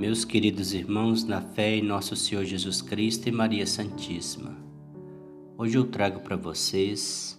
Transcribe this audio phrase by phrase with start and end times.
[0.00, 4.56] Meus queridos irmãos, na fé em nosso Senhor Jesus Cristo e Maria Santíssima,
[5.58, 7.38] hoje eu trago para vocês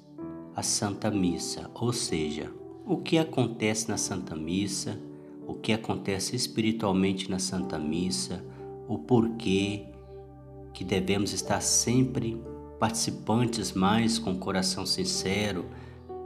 [0.55, 2.53] a Santa Missa, ou seja,
[2.85, 5.01] o que acontece na Santa Missa,
[5.47, 8.45] o que acontece espiritualmente na Santa Missa,
[8.87, 9.87] o porquê
[10.71, 12.39] que devemos estar sempre
[12.79, 15.65] participantes mais com coração sincero,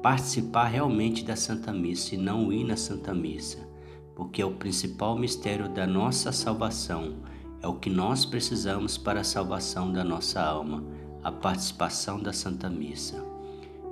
[0.03, 3.73] participar realmente da Santa Missa e não ir na Santa Missa
[4.15, 7.17] porque é o principal mistério da nossa salvação,
[7.61, 10.83] é o que nós precisamos para a salvação da nossa alma,
[11.21, 13.23] a participação da Santa Missa.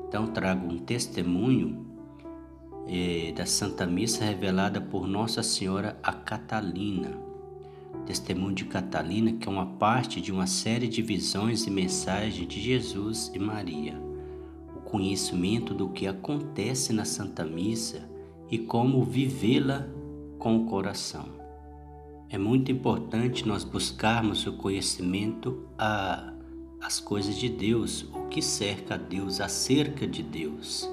[0.07, 1.85] Então, trago um testemunho
[2.87, 7.17] eh, da Santa Missa revelada por Nossa Senhora a Catalina.
[8.05, 12.61] Testemunho de Catalina, que é uma parte de uma série de visões e mensagens de
[12.61, 13.99] Jesus e Maria.
[14.75, 18.07] O conhecimento do que acontece na Santa Missa
[18.51, 19.87] e como vivê-la
[20.43, 21.25] com o coração.
[22.29, 26.31] É muito importante nós buscarmos o conhecimento a
[26.81, 30.91] as coisas de Deus, o que cerca a Deus, acerca de Deus.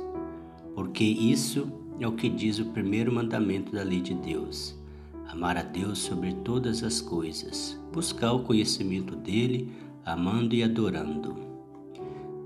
[0.73, 4.79] Porque isso é o que diz o primeiro mandamento da lei de Deus:
[5.27, 9.73] amar a Deus sobre todas as coisas, buscar o conhecimento dele,
[10.05, 11.35] amando e adorando.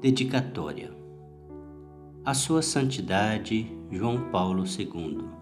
[0.01, 0.91] Dedicatória.
[2.25, 5.34] A sua santidade, João Paulo II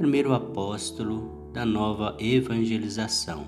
[0.00, 3.44] primeiro apóstolo da nova evangelização,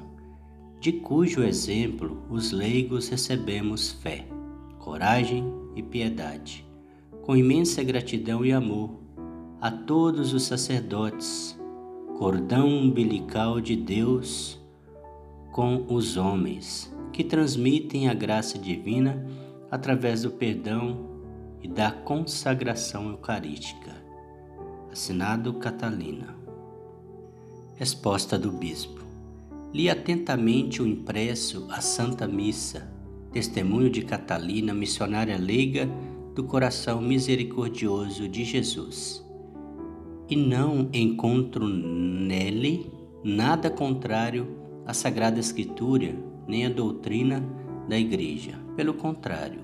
[0.78, 4.27] de cujo exemplo os leigos recebemos fé,
[4.78, 6.62] coragem e piedade,
[7.22, 9.00] com imensa gratidão e amor
[9.62, 11.59] a todos os sacerdotes,
[12.19, 14.61] cordão umbilical de Deus
[15.53, 19.27] com os homens, que transmitem a graça divina
[19.70, 20.98] através do perdão
[21.62, 23.91] e da consagração eucarística.
[24.91, 26.42] Assinado Catalina.
[27.83, 29.00] Resposta do Bispo.
[29.75, 32.88] Li atentamente o impresso A Santa Missa,
[33.33, 35.91] testemunho de Catalina, missionária leiga
[36.33, 39.26] do coração misericordioso de Jesus.
[40.31, 42.88] E não encontro nele
[43.25, 44.47] nada contrário
[44.87, 46.15] à Sagrada Escritura
[46.47, 47.44] nem à doutrina
[47.88, 48.60] da Igreja.
[48.76, 49.59] Pelo contrário,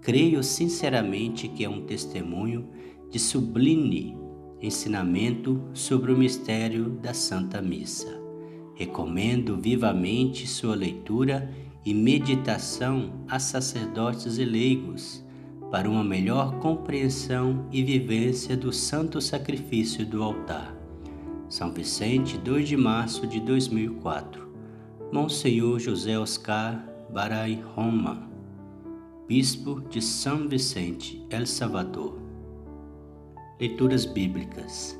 [0.00, 2.68] creio sinceramente que é um testemunho
[3.10, 4.19] de sublime
[4.60, 8.20] ensinamento sobre o mistério da Santa Missa.
[8.74, 11.50] Recomendo vivamente sua leitura
[11.84, 15.24] e meditação a sacerdotes e leigos
[15.70, 20.74] para uma melhor compreensão e vivência do santo sacrifício do altar.
[21.48, 24.48] São Vicente, 2 de março de 2004.
[25.12, 28.30] Monsenhor José Oscar Barai Roma,
[29.26, 32.19] Bispo de São Vicente, El Salvador.
[33.60, 34.98] Leituras Bíblicas.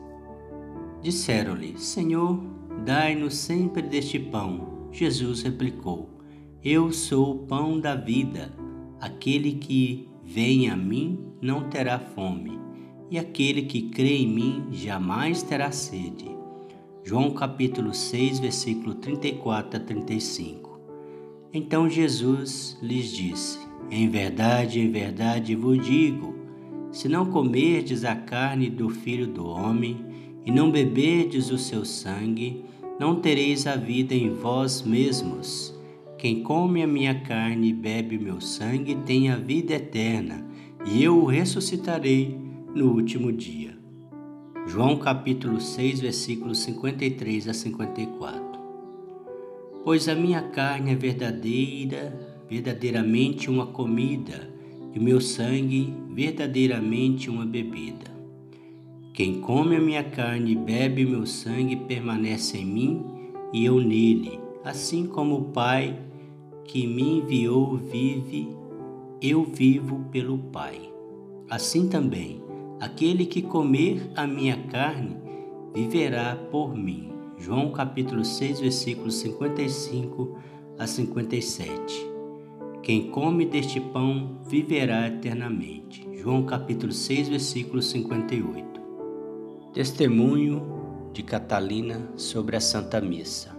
[1.03, 2.39] Disseram-lhe: Senhor,
[2.85, 4.89] dai-nos sempre deste pão.
[4.93, 6.11] Jesus replicou:
[6.63, 8.53] Eu sou o pão da vida.
[9.01, 12.61] Aquele que vem a mim não terá fome,
[13.11, 16.29] e aquele que crê em mim jamais terá sede.
[17.03, 20.79] João capítulo 6, versículo 34 a 35.
[21.51, 23.59] Então Jesus lhes disse:
[23.91, 26.40] Em verdade, em verdade vos digo,
[26.93, 30.05] se não comerdes a carne do Filho do Homem
[30.45, 32.65] e não beberdes o seu sangue,
[32.99, 35.75] não tereis a vida em vós mesmos.
[36.19, 40.45] Quem come a minha carne e bebe o meu sangue tem a vida eterna,
[40.85, 42.39] e eu o ressuscitarei
[42.75, 43.79] no último dia.
[44.67, 48.61] João capítulo 6, versículos 53 a 54.
[49.83, 52.19] Pois a minha carne é verdadeira,
[52.49, 54.53] verdadeiramente uma comida,
[54.95, 58.11] e o meu sangue verdadeiramente uma bebida.
[59.13, 63.05] Quem come a minha carne e bebe o meu sangue permanece em mim
[63.53, 65.99] e eu nele, assim como o Pai
[66.65, 68.49] que me enviou vive,
[69.21, 70.81] eu vivo pelo Pai.
[71.49, 72.41] Assim também,
[72.79, 75.17] aquele que comer a minha carne
[75.75, 77.11] viverá por mim.
[77.37, 80.39] João capítulo 6, versículos 55
[80.79, 82.10] a 57.
[82.83, 86.09] Quem come deste pão viverá eternamente.
[86.15, 88.81] João capítulo 6, versículo 58.
[89.75, 93.55] Testemunho de Catalina sobre a Santa Missa.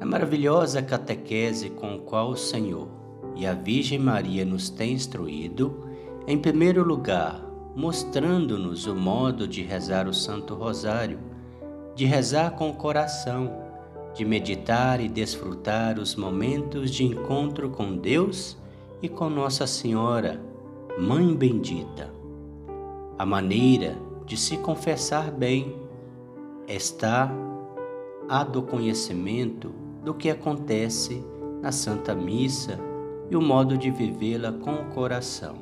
[0.00, 2.88] A maravilhosa catequese com a qual o Senhor
[3.34, 5.84] e a Virgem Maria nos têm instruído,
[6.24, 11.18] em primeiro lugar, mostrando-nos o modo de rezar o Santo Rosário,
[11.96, 13.67] de rezar com o coração,
[14.18, 18.58] de meditar e desfrutar os momentos de encontro com Deus
[19.00, 20.42] e com Nossa Senhora,
[20.98, 22.12] Mãe Bendita.
[23.16, 25.72] A maneira de se confessar bem
[26.66, 27.30] está
[28.28, 29.72] a do conhecimento
[30.04, 31.24] do que acontece
[31.62, 32.76] na Santa Missa
[33.30, 35.54] e o modo de vivê-la com o coração.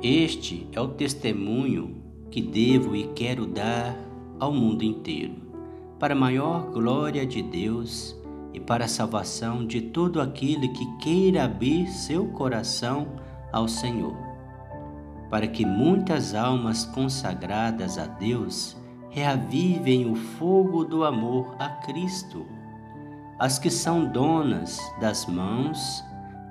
[0.00, 1.96] Este é o testemunho
[2.30, 3.98] que devo e quero dar
[4.38, 5.49] ao mundo inteiro,
[6.00, 8.16] para maior glória de Deus
[8.54, 13.06] e para a salvação de todo aquele que queira abrir seu coração
[13.52, 14.16] ao Senhor,
[15.28, 18.76] para que muitas almas consagradas a Deus
[19.10, 22.46] reavivem o fogo do amor a Cristo,
[23.38, 26.02] as que são donas das mãos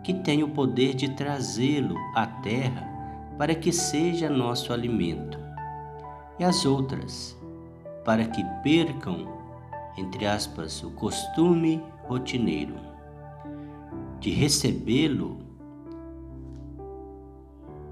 [0.03, 2.87] que têm o poder de trazê-lo à terra
[3.35, 5.39] para que seja nosso alimento,
[6.37, 7.35] e as outras
[8.05, 9.38] para que percam,
[9.99, 12.75] entre aspas, o costume rotineiro
[14.19, 15.37] de recebê-lo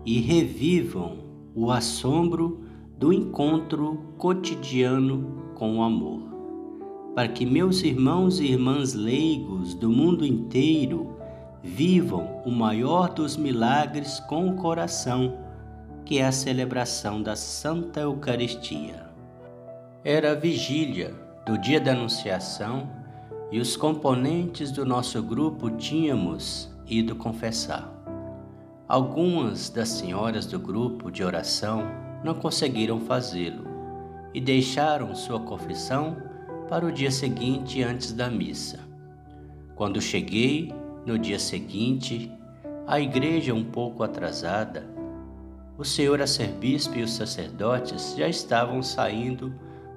[0.06, 1.20] e revivam
[1.54, 2.62] o assombro
[2.98, 6.22] do encontro cotidiano com o amor,
[7.14, 11.16] para que meus irmãos e irmãs leigos do mundo inteiro
[11.64, 15.38] vivam o maior dos milagres com o coração,
[16.06, 19.08] que é a celebração da Santa Eucaristia.
[20.04, 22.90] Era a vigília do dia da Anunciação
[23.50, 27.90] e os componentes do nosso grupo tínhamos ido confessar.
[28.86, 31.86] Algumas das senhoras do grupo de oração
[32.22, 33.66] não conseguiram fazê-lo
[34.34, 36.18] e deixaram sua confissão
[36.68, 38.82] para o dia seguinte antes da missa.
[39.74, 42.30] Quando cheguei no dia seguinte,
[42.86, 44.86] a igreja um pouco atrasada,
[45.78, 49.54] o senhor arcebispo e os sacerdotes já estavam saindo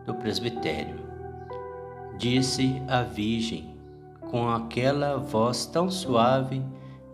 [0.06, 1.09] do presbitério.
[2.20, 3.70] Disse a Virgem,
[4.30, 6.60] com aquela voz tão suave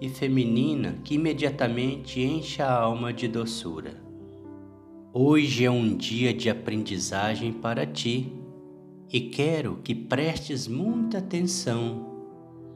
[0.00, 4.02] e feminina que imediatamente enche a alma de doçura.
[5.12, 8.32] Hoje é um dia de aprendizagem para ti
[9.08, 12.04] e quero que prestes muita atenção,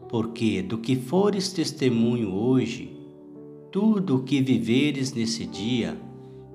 [0.08, 2.96] porque do que fores testemunho hoje,
[3.72, 6.00] tudo o que viveres nesse dia,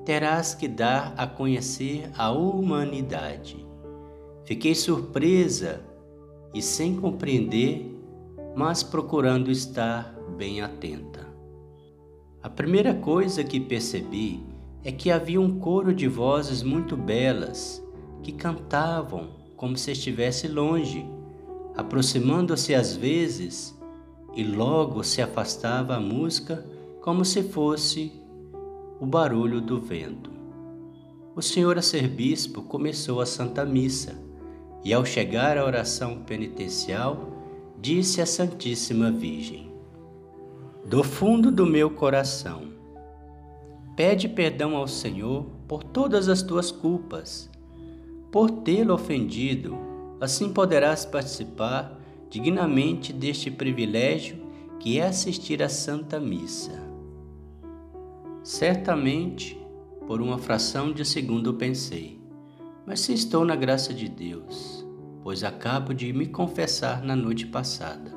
[0.05, 3.64] terás que dar a conhecer à humanidade.
[4.45, 5.81] Fiquei surpresa
[6.53, 7.91] e sem compreender,
[8.55, 11.27] mas procurando estar bem atenta.
[12.43, 14.43] A primeira coisa que percebi
[14.83, 17.83] é que havia um coro de vozes muito belas
[18.21, 21.03] que cantavam como se estivesse longe,
[21.75, 23.75] aproximando-se às vezes
[24.35, 26.63] e logo se afastava a música
[27.01, 28.11] como se fosse
[28.99, 30.29] o barulho do vento.
[31.35, 34.24] O senhor arcebispo começou a Santa Missa
[34.85, 37.17] e, ao chegar à oração penitencial,
[37.81, 39.69] disse à Santíssima Virgem:
[40.85, 42.75] Do fundo do meu coração,
[43.95, 47.49] Pede perdão ao Senhor por todas as tuas culpas,
[48.29, 49.77] por tê-lo ofendido.
[50.19, 51.97] Assim poderás participar
[52.29, 54.37] dignamente deste privilégio
[54.81, 56.83] que é assistir à Santa Missa.
[58.43, 59.57] Certamente,
[60.05, 62.19] por uma fração de segundo pensei,
[62.85, 64.85] mas se estou na graça de Deus,
[65.23, 68.11] pois acabo de me confessar na noite passada.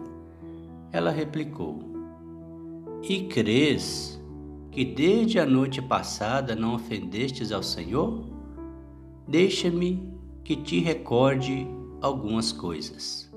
[0.92, 1.80] Ela replicou:
[3.02, 4.20] E crês
[4.70, 8.24] que desde a noite passada não ofendestes ao Senhor?
[9.26, 10.12] Deixa-me
[10.44, 11.66] que te recorde
[12.00, 13.30] algumas coisas.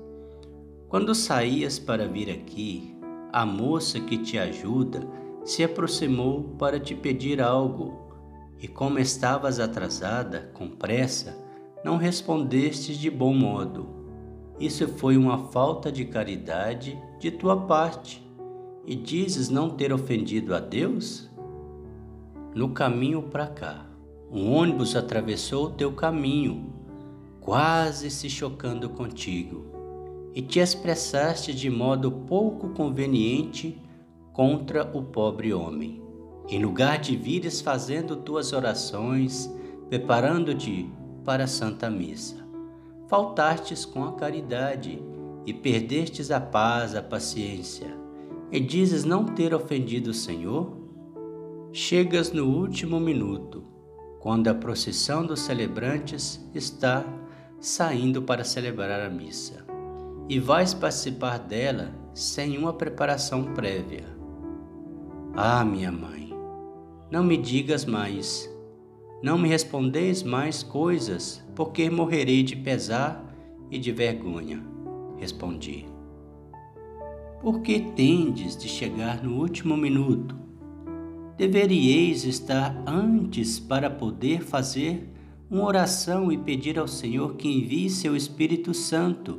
[0.88, 2.94] Quando saías para vir aqui,
[3.32, 5.06] a moça que te ajuda
[5.44, 8.01] se aproximou para te pedir algo,
[8.62, 11.36] e como estavas atrasada, com pressa,
[11.84, 13.88] não respondestes de bom modo.
[14.60, 18.24] Isso foi uma falta de caridade de tua parte
[18.86, 21.28] e dizes não ter ofendido a Deus?
[22.54, 23.84] No caminho para cá,
[24.30, 26.72] um ônibus atravessou o teu caminho,
[27.40, 29.66] quase se chocando contigo,
[30.32, 33.76] e te expressaste de modo pouco conveniente
[34.32, 36.01] contra o pobre homem.
[36.48, 39.50] Em lugar de vires fazendo tuas orações,
[39.88, 40.90] preparando-te
[41.24, 42.46] para a Santa Missa,
[43.08, 45.02] faltastes com a caridade
[45.46, 48.02] e perdestes a paz, a paciência
[48.52, 50.76] e dizes não ter ofendido o Senhor?
[51.72, 53.64] Chegas no último minuto,
[54.20, 57.02] quando a procissão dos celebrantes está
[57.58, 59.64] saindo para celebrar a missa,
[60.28, 64.04] e vais participar dela sem uma preparação prévia.
[65.34, 66.21] Ah, minha mãe,
[67.12, 68.50] não me digas mais,
[69.22, 73.22] não me respondeis mais coisas, porque morrerei de pesar
[73.70, 74.62] e de vergonha.
[75.18, 75.84] Respondi.
[77.42, 80.34] Por que tendes de chegar no último minuto?
[81.36, 85.06] Deveríeis estar antes para poder fazer
[85.50, 89.38] uma oração e pedir ao Senhor que envie seu Espírito Santo,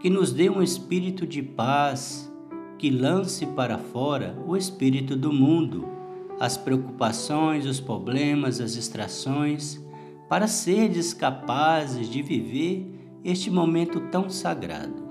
[0.00, 2.28] que nos dê um espírito de paz,
[2.76, 5.95] que lance para fora o espírito do mundo,
[6.38, 9.80] as preocupações, os problemas, as distrações,
[10.28, 15.06] para seres capazes de viver este momento tão sagrado.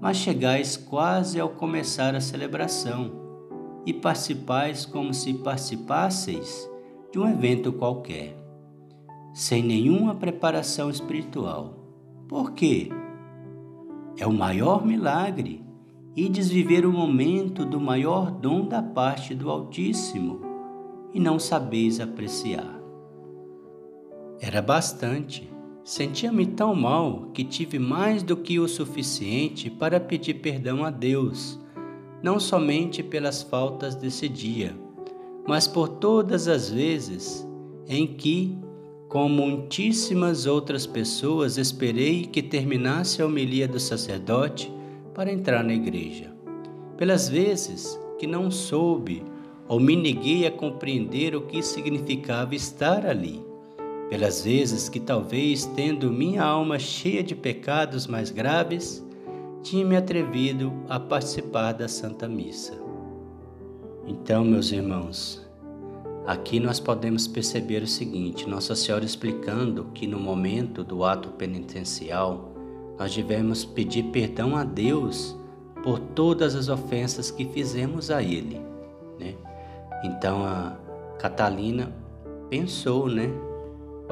[0.00, 3.12] Mas chegais quase ao começar a celebração
[3.84, 6.68] e participais como se participasseis
[7.12, 8.46] de um evento qualquer
[9.36, 11.74] sem nenhuma preparação espiritual.
[12.26, 12.88] Por quê?
[14.16, 15.62] É o maior milagre
[16.16, 20.40] e desviver o momento do maior dom da parte do Altíssimo
[21.12, 22.80] e não sabeis apreciar.
[24.40, 25.48] Era bastante.
[25.84, 31.60] Sentia-me tão mal que tive mais do que o suficiente para pedir perdão a Deus,
[32.22, 34.76] não somente pelas faltas desse dia,
[35.46, 37.46] mas por todas as vezes
[37.86, 38.58] em que
[39.08, 44.72] com muitíssimas outras pessoas, esperei que terminasse a homilia do sacerdote
[45.16, 46.30] para entrar na igreja.
[46.98, 49.24] Pelas vezes que não soube
[49.66, 53.42] ou me neguei a compreender o que significava estar ali.
[54.10, 59.02] Pelas vezes que, talvez tendo minha alma cheia de pecados mais graves,
[59.62, 62.74] tinha me atrevido a participar da Santa Missa.
[64.06, 65.44] Então, meus irmãos,
[66.26, 72.55] Aqui nós podemos perceber o seguinte: Nossa Senhora explicando que no momento do ato penitencial
[72.98, 75.36] nós devemos pedir perdão a Deus
[75.82, 78.60] por todas as ofensas que fizemos a Ele.
[79.18, 79.34] Né?
[80.04, 80.76] Então a
[81.18, 81.92] Catalina
[82.48, 83.30] pensou, né?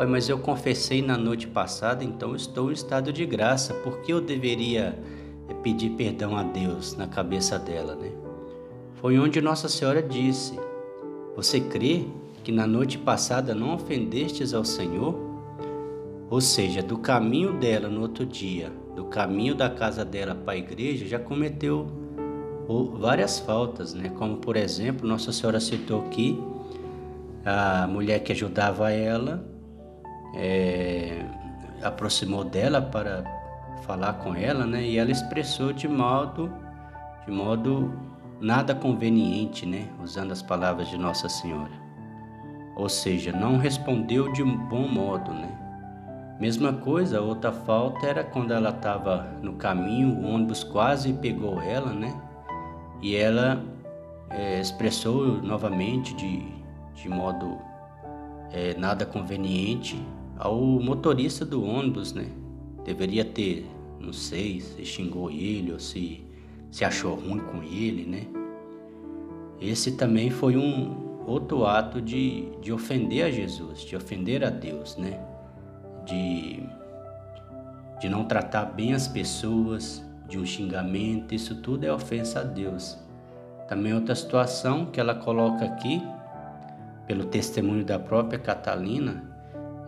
[0.08, 3.72] mas eu confessei na noite passada, então estou em estado de graça.
[3.74, 4.98] Por que eu deveria
[5.48, 8.10] eh, pedir perdão a Deus na cabeça dela, né?
[8.96, 10.58] Foi onde Nossa Senhora disse:
[11.36, 12.06] você crê
[12.42, 15.33] que na noite passada não ofendestes ao Senhor?
[16.34, 20.56] Ou seja, do caminho dela no outro dia, do caminho da casa dela para a
[20.56, 21.86] igreja, já cometeu
[22.98, 24.08] várias faltas, né?
[24.08, 26.42] Como por exemplo, Nossa Senhora citou aqui
[27.46, 29.46] a mulher que ajudava ela,
[30.34, 31.24] é,
[31.80, 33.22] aproximou dela para
[33.84, 34.82] falar com ela, né?
[34.82, 36.52] E ela expressou de modo,
[37.24, 37.92] de modo
[38.40, 39.88] nada conveniente, né?
[40.02, 41.84] Usando as palavras de Nossa Senhora.
[42.74, 45.53] Ou seja, não respondeu de um bom modo, né?
[46.40, 51.92] Mesma coisa, outra falta era quando ela estava no caminho, o ônibus quase pegou ela,
[51.92, 52.12] né?
[53.00, 53.62] E ela
[54.30, 56.42] é, expressou novamente de,
[56.94, 57.58] de modo
[58.50, 60.00] é, nada conveniente
[60.36, 62.26] ao motorista do ônibus, né?
[62.84, 66.24] Deveria ter, não sei, se xingou ele ou se
[66.74, 68.26] se achou ruim com ele, né?
[69.60, 74.96] Esse também foi um outro ato de, de ofender a Jesus, de ofender a Deus,
[74.96, 75.24] né?
[76.04, 76.62] De,
[78.00, 82.98] de não tratar bem as pessoas, de um xingamento, isso tudo é ofensa a Deus.
[83.68, 86.02] Também outra situação que ela coloca aqui,
[87.06, 89.34] pelo testemunho da própria Catalina,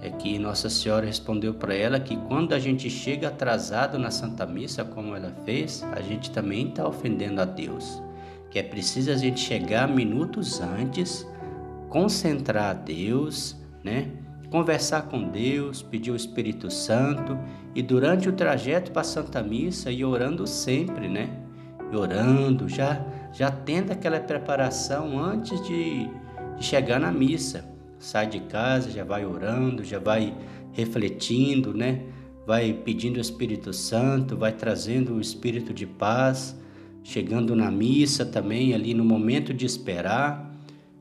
[0.02, 4.46] é que Nossa Senhora respondeu para ela que quando a gente chega atrasado na Santa
[4.46, 8.02] Missa, como ela fez, a gente também está ofendendo a Deus.
[8.50, 11.26] Que é preciso a gente chegar minutos antes,
[11.88, 14.10] concentrar a Deus, né?
[14.50, 17.38] Conversar com Deus, pedir o Espírito Santo
[17.74, 21.30] e durante o trajeto para a Santa Missa e orando sempre, né?
[21.92, 26.08] E orando, já, já tendo aquela preparação antes de,
[26.56, 30.34] de chegar na missa sai de casa, já vai orando, já vai
[30.72, 32.02] refletindo, né?
[32.46, 36.56] Vai pedindo o Espírito Santo, vai trazendo o Espírito de paz,
[37.02, 40.54] chegando na missa também, ali no momento de esperar,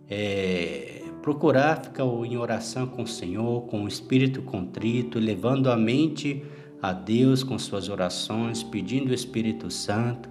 [0.09, 0.94] é,
[1.25, 6.45] procurar ficar em oração com o Senhor, com o Espírito contrito, levando a mente
[6.79, 10.29] a Deus com suas orações, pedindo o Espírito Santo,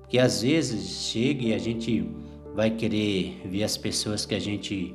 [0.00, 2.10] porque às vezes chega e a gente
[2.56, 4.92] vai querer ver as pessoas que a gente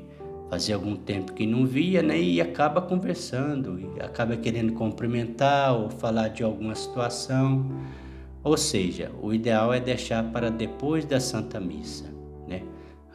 [0.50, 2.22] fazia algum tempo que não via, né?
[2.22, 7.72] E acaba conversando, e acaba querendo cumprimentar ou falar de alguma situação.
[8.44, 12.17] Ou seja, o ideal é deixar para depois da Santa Missa?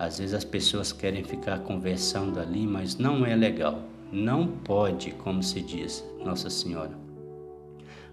[0.03, 3.85] Às vezes as pessoas querem ficar conversando ali, mas não é legal.
[4.11, 6.99] Não pode, como se diz Nossa Senhora.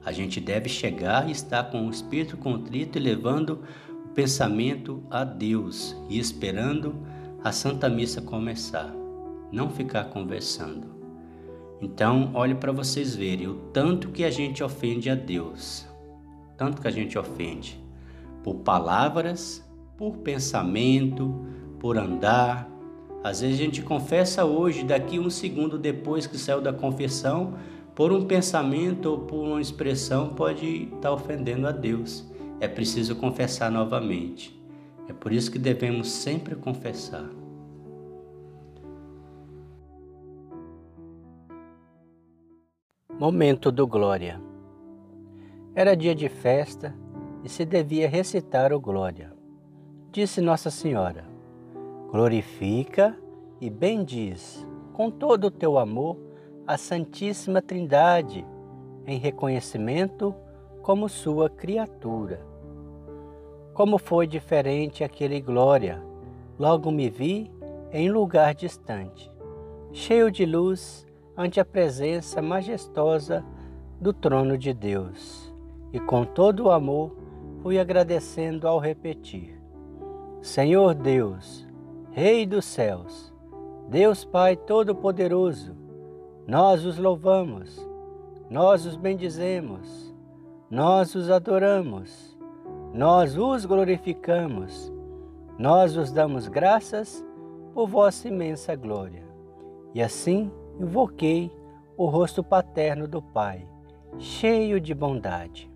[0.05, 3.63] A gente deve chegar e estar com o espírito contrito e levando
[4.05, 6.95] o pensamento a Deus e esperando
[7.43, 8.93] a Santa Missa começar
[9.51, 10.87] não ficar conversando.
[11.81, 15.87] Então, olhe para vocês verem o tanto que a gente ofende a Deus,
[16.55, 17.83] tanto que a gente ofende
[18.43, 19.67] por palavras,
[19.97, 21.48] por pensamento,
[21.79, 22.69] por andar,
[23.23, 27.55] Às vezes a gente confessa hoje, daqui um segundo depois que saiu da confissão,
[27.93, 32.25] por um pensamento ou por uma expressão pode estar ofendendo a Deus.
[32.61, 34.57] É preciso confessar novamente.
[35.09, 37.25] É por isso que devemos sempre confessar.
[43.19, 44.39] Momento do Glória.
[45.75, 46.95] Era dia de festa
[47.43, 49.33] e se devia recitar o Glória.
[50.09, 51.25] Disse Nossa Senhora:
[52.11, 53.15] Glorifica
[53.61, 56.17] e bendiz com todo o teu amor
[56.65, 58.43] a Santíssima Trindade,
[59.05, 60.33] em reconhecimento
[60.81, 62.43] como sua criatura.
[63.75, 66.01] Como foi diferente aquele glória,
[66.57, 67.51] logo me vi
[67.91, 69.31] em lugar distante,
[69.93, 71.05] cheio de luz
[71.37, 73.45] ante a presença majestosa
[74.01, 75.53] do trono de Deus,
[75.93, 77.15] e com todo o amor
[77.61, 79.61] fui agradecendo ao repetir:
[80.41, 81.68] Senhor Deus,
[82.11, 83.31] Rei dos céus,
[83.87, 85.75] Deus Pai Todo-Poderoso,
[86.47, 87.87] nós os louvamos,
[88.49, 90.13] nós os bendizemos,
[90.71, 92.35] nós os adoramos,
[92.91, 94.91] nós os glorificamos,
[95.59, 97.23] nós os damos graças
[97.75, 99.23] por vossa imensa glória.
[99.93, 101.51] E assim invoquei
[101.95, 103.67] o rosto paterno do Pai,
[104.17, 105.71] cheio de bondade.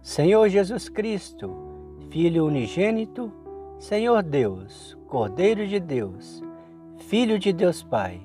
[0.00, 1.54] Senhor Jesus Cristo,
[2.08, 3.30] Filho unigênito,
[3.80, 6.42] Senhor Deus, Cordeiro de Deus,
[6.98, 8.20] Filho de Deus Pai,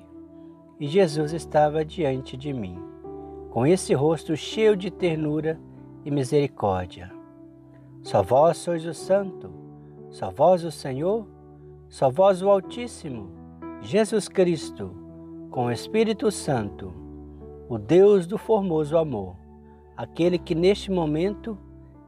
[0.78, 2.78] e Jesus estava diante de mim,
[3.48, 5.58] com esse rosto cheio de ternura
[6.04, 7.10] e misericórdia.
[8.02, 9.50] Só vós sois o Santo,
[10.10, 11.26] só vós o Senhor,
[11.88, 13.30] só vós o Altíssimo,
[13.80, 14.90] Jesus Cristo,
[15.50, 16.92] com o Espírito Santo,
[17.66, 19.34] o Deus do formoso amor,
[19.96, 21.56] aquele que neste momento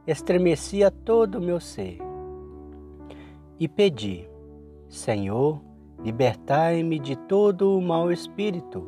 [0.05, 2.08] estremecia todo o meu ser.
[3.59, 4.27] E pedi,
[4.87, 5.61] Senhor,
[6.03, 8.87] Libertai-me de todo o mau espírito.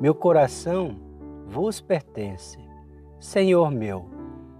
[0.00, 0.96] Meu coração
[1.44, 2.60] vos pertence.
[3.18, 4.08] Senhor meu,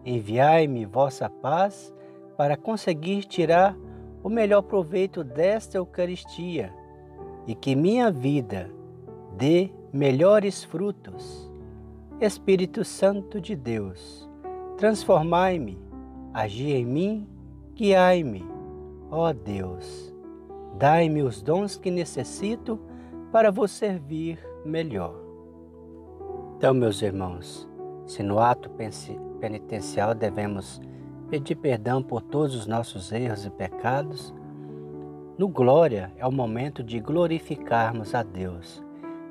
[0.04, 1.94] enviai-me vossa paz
[2.36, 3.76] para conseguir tirar
[4.24, 6.74] o melhor proveito desta Eucaristia
[7.46, 8.68] e que minha vida
[9.36, 11.48] dê melhores frutos.
[12.20, 14.28] Espírito Santo de Deus,
[14.76, 15.78] transformai-me,
[16.34, 17.28] agi em mim,
[17.76, 18.44] guiai-me,
[19.10, 20.08] ó Deus
[20.78, 22.78] Dai-me os dons que necessito
[23.32, 25.12] para vos servir melhor.
[26.56, 27.68] Então, meus irmãos,
[28.06, 28.70] se no ato
[29.40, 30.80] penitencial devemos
[31.28, 34.32] pedir perdão por todos os nossos erros e pecados,
[35.36, 38.80] no glória é o momento de glorificarmos a Deus,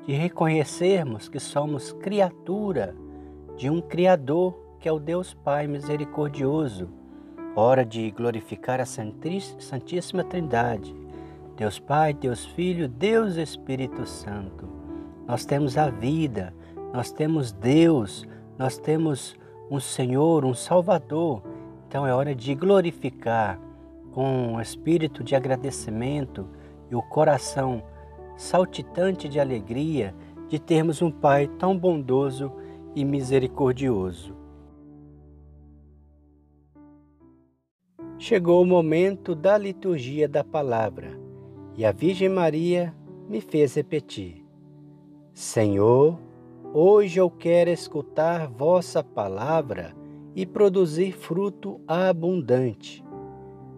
[0.06, 2.94] de reconhecermos que somos criatura
[3.56, 6.88] de um Criador que é o Deus Pai misericordioso.
[7.60, 10.94] Hora de glorificar a Santíssima Trindade
[11.56, 14.68] Deus Pai, Deus Filho, Deus Espírito Santo.
[15.26, 16.54] Nós temos a vida,
[16.94, 18.24] nós temos Deus,
[18.56, 19.36] nós temos
[19.68, 21.42] um Senhor, um Salvador.
[21.88, 23.58] Então é hora de glorificar
[24.12, 26.46] com um espírito de agradecimento
[26.88, 27.82] e o coração
[28.36, 30.14] saltitante de alegria
[30.48, 32.52] de termos um Pai tão bondoso
[32.94, 34.37] e misericordioso.
[38.20, 41.16] Chegou o momento da liturgia da palavra
[41.76, 42.92] e a Virgem Maria
[43.28, 44.44] me fez repetir:
[45.32, 46.18] Senhor,
[46.74, 49.94] hoje eu quero escutar vossa palavra
[50.34, 53.04] e produzir fruto abundante.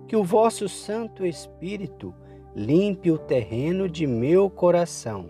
[0.08, 2.14] Que o vosso Santo Espírito
[2.56, 5.28] limpe o terreno de meu coração,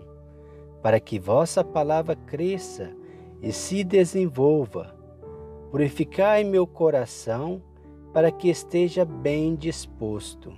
[0.81, 2.95] para que vossa palavra cresça
[3.41, 4.95] e se desenvolva.
[5.69, 7.61] Purificai meu coração
[8.13, 10.53] para que esteja bem disposto.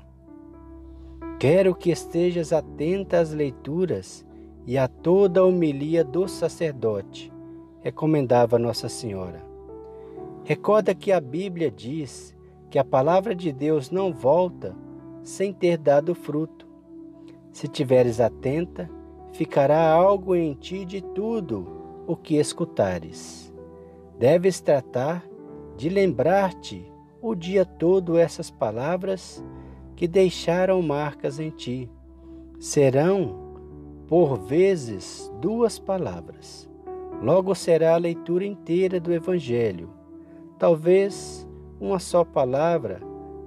[1.40, 4.26] Quero que estejas atenta às leituras
[4.66, 7.32] e a toda a homilia do sacerdote,
[7.82, 9.44] recomendava Nossa Senhora.
[10.46, 12.36] Recorda que a Bíblia diz
[12.70, 14.76] que a palavra de Deus não volta
[15.22, 16.68] sem ter dado fruto.
[17.52, 18.90] Se tiveres atenta,
[19.34, 21.68] ficará algo em ti de tudo
[22.08, 23.54] o que escutares.
[24.18, 25.24] Deves tratar
[25.78, 26.93] de lembrar-te
[27.24, 29.42] o dia todo essas palavras
[29.96, 31.90] que deixaram marcas em ti.
[32.60, 33.56] Serão,
[34.10, 36.70] por vezes, duas palavras.
[37.22, 39.90] Logo será a leitura inteira do Evangelho.
[40.60, 41.48] Talvez
[41.80, 43.00] uma só palavra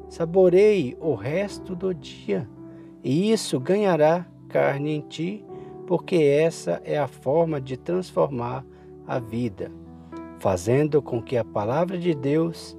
[0.08, 2.48] saboreie o resto do dia,
[3.04, 5.44] e isso ganhará carne em ti,
[5.86, 8.64] porque essa é a forma de transformar
[9.06, 9.70] a vida,
[10.38, 12.75] fazendo com que a palavra de Deus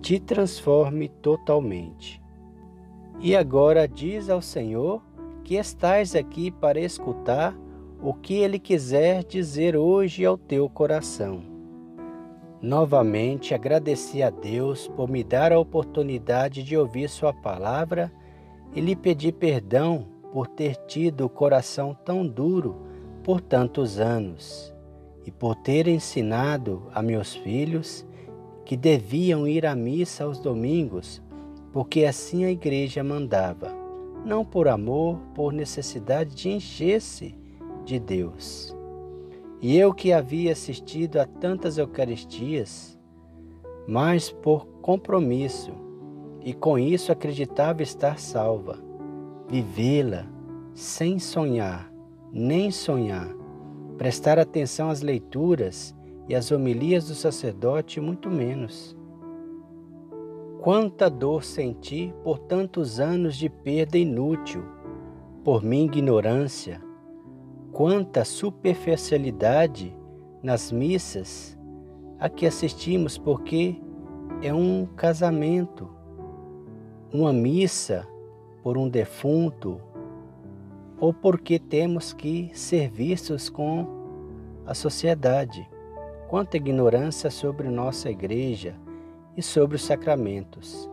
[0.00, 2.20] te transforme totalmente.
[3.20, 5.02] E agora diz ao Senhor
[5.44, 7.56] que estais aqui para escutar
[8.02, 11.42] o que Ele quiser dizer hoje ao teu coração.
[12.60, 18.12] Novamente agradeci a Deus por me dar a oportunidade de ouvir Sua palavra
[18.74, 22.76] e lhe pedi perdão por ter tido o coração tão duro
[23.22, 24.74] por tantos anos
[25.24, 28.06] e por ter ensinado a meus filhos
[28.68, 31.22] que deviam ir à missa aos domingos,
[31.72, 33.74] porque assim a igreja mandava,
[34.26, 37.34] não por amor, por necessidade de encher-se
[37.86, 38.76] de Deus.
[39.58, 43.00] E eu que havia assistido a tantas Eucaristias,
[43.86, 45.72] mas por compromisso,
[46.44, 48.78] e com isso acreditava estar salva,
[49.48, 50.26] vivê-la
[50.74, 51.90] sem sonhar,
[52.30, 53.34] nem sonhar,
[53.96, 55.96] prestar atenção às leituras
[56.28, 58.96] e às homilias do sacerdote, muito menos.
[60.60, 64.62] Quanta dor senti por tantos anos de perda inútil,
[65.42, 66.82] por minha ignorância,
[67.72, 69.96] quanta superficialidade
[70.42, 71.56] nas missas
[72.18, 73.80] a que assistimos, porque
[74.42, 75.88] é um casamento,
[77.12, 78.06] uma missa
[78.62, 79.80] por um defunto,
[81.00, 83.86] ou porque temos que ser vistos com
[84.66, 85.68] a sociedade.
[86.28, 88.76] Quanta ignorância sobre nossa igreja
[89.34, 90.88] e sobre os sacramentos.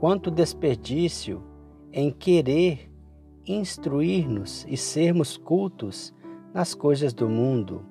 [0.00, 1.42] Quanto desperdício
[1.92, 2.90] em querer
[3.46, 6.14] instruir-nos e sermos cultos
[6.54, 7.84] nas coisas do mundo,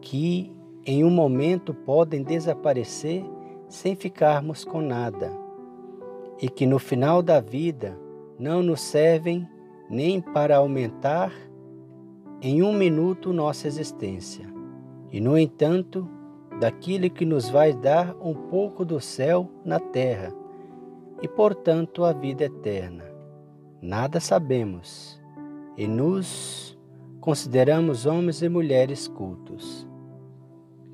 [0.00, 0.52] que
[0.84, 3.24] em um momento podem desaparecer
[3.68, 5.30] sem ficarmos com nada,
[6.42, 7.96] e que no final da vida
[8.36, 9.48] não nos servem
[9.88, 11.32] nem para aumentar
[12.42, 14.49] em um minuto nossa existência,
[15.12, 16.08] e no entanto,
[16.60, 20.32] daquilo que nos vai dar um pouco do céu na terra,
[21.22, 23.04] e portanto a vida eterna.
[23.80, 25.20] Nada sabemos,
[25.76, 26.78] e nos
[27.20, 29.88] consideramos homens e mulheres cultos.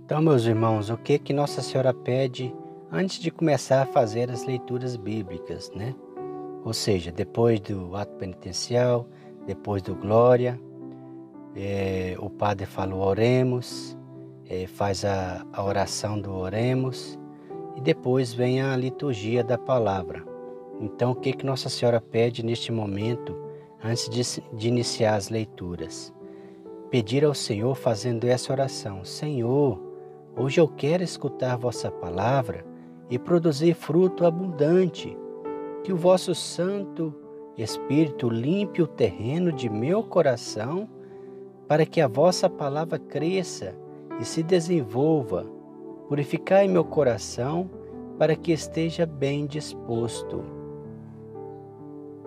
[0.05, 2.55] Então, meus irmãos, o que que Nossa Senhora pede
[2.93, 5.95] antes de começar a fazer as leituras bíblicas, né?
[6.65, 9.09] Ou seja, depois do ato penitencial,
[9.47, 10.61] depois do glória,
[11.55, 13.96] é, o padre fala o oremos,
[14.49, 17.19] é, faz a, a oração do oremos
[17.77, 20.25] e depois vem a liturgia da palavra.
[20.81, 23.37] Então, o que que Nossa Senhora pede neste momento
[23.83, 26.15] antes de, de iniciar as leituras?
[26.91, 29.81] pedir ao Senhor fazendo essa oração: Senhor,
[30.37, 32.65] hoje eu quero escutar vossa palavra
[33.11, 35.17] e produzir fruto abundante.
[35.85, 37.15] Que o vosso Santo
[37.57, 40.89] Espírito limpe o terreno de meu coração,
[41.69, 43.75] para que a vossa palavra cresça
[44.21, 45.47] e se desenvolva.
[46.09, 47.69] Purificai meu coração,
[48.19, 50.43] para que esteja bem disposto.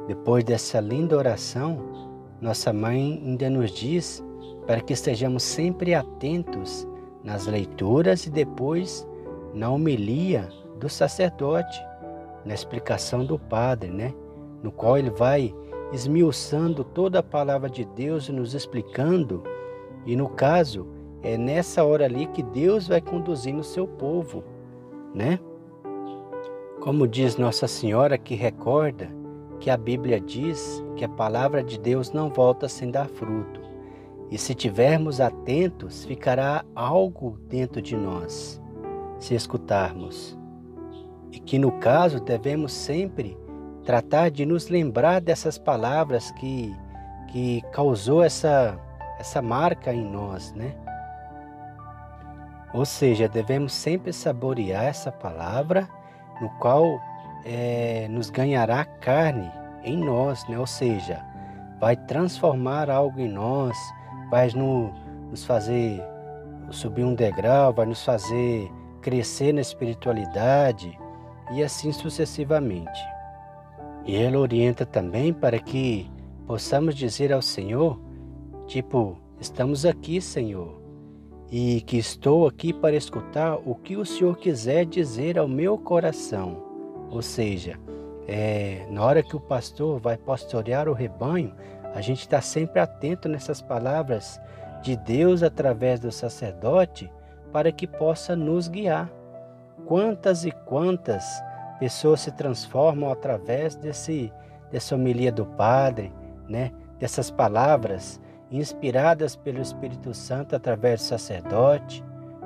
[0.08, 1.80] Depois dessa linda oração,
[2.42, 4.24] nossa mãe ainda nos diz
[4.66, 6.88] para que estejamos sempre atentos
[7.24, 9.08] nas leituras e depois
[9.54, 10.48] na homilia
[10.80, 11.80] do sacerdote,
[12.46, 14.14] na explicação do padre, né?
[14.62, 15.54] No qual ele vai
[15.92, 19.44] esmiuçando toda a palavra de Deus e nos explicando.
[20.06, 20.88] E no caso,
[21.22, 24.44] é nessa hora ali que Deus vai conduzindo o seu povo,
[25.14, 25.40] né?
[26.80, 29.10] Como diz Nossa Senhora que recorda
[29.60, 33.60] que a Bíblia diz que a palavra de Deus não volta sem dar fruto.
[34.32, 38.62] E se tivermos atentos, ficará algo dentro de nós,
[39.18, 40.38] se escutarmos.
[41.32, 43.38] E que no caso devemos sempre
[43.84, 46.74] tratar de nos lembrar dessas palavras que,
[47.28, 48.80] que causou essa,
[49.20, 50.76] essa marca em nós, né?
[52.74, 55.88] Ou seja, devemos sempre saborear essa palavra,
[56.42, 57.00] no qual
[57.44, 59.52] é, nos ganhará carne
[59.84, 60.58] em nós, né?
[60.58, 61.24] Ou seja,
[61.80, 63.76] vai transformar algo em nós,
[64.30, 64.94] vai no,
[65.30, 66.02] nos fazer
[66.72, 70.98] subir um degrau, vai nos fazer crescer na espiritualidade
[71.52, 73.00] e assim sucessivamente.
[74.06, 76.10] E ela orienta também para que
[76.46, 78.00] possamos dizer ao Senhor,
[78.68, 80.79] tipo, estamos aqui, Senhor,
[81.52, 86.64] e que estou aqui para escutar o que o Senhor quiser dizer ao meu coração.
[87.10, 87.80] Ou seja,
[88.28, 91.54] é, na hora que o pastor vai pastorear o rebanho,
[91.96, 94.40] a gente está sempre atento nessas palavras
[94.84, 97.12] de Deus através do sacerdote
[97.52, 99.10] para que possa nos guiar.
[99.86, 101.26] Quantas e quantas
[101.80, 104.32] pessoas se transformam através desse,
[104.72, 106.14] dessa homilia do Padre,
[106.48, 106.72] né?
[107.00, 112.04] dessas palavras inspiradas pelo Espírito Santo através do sacerdote.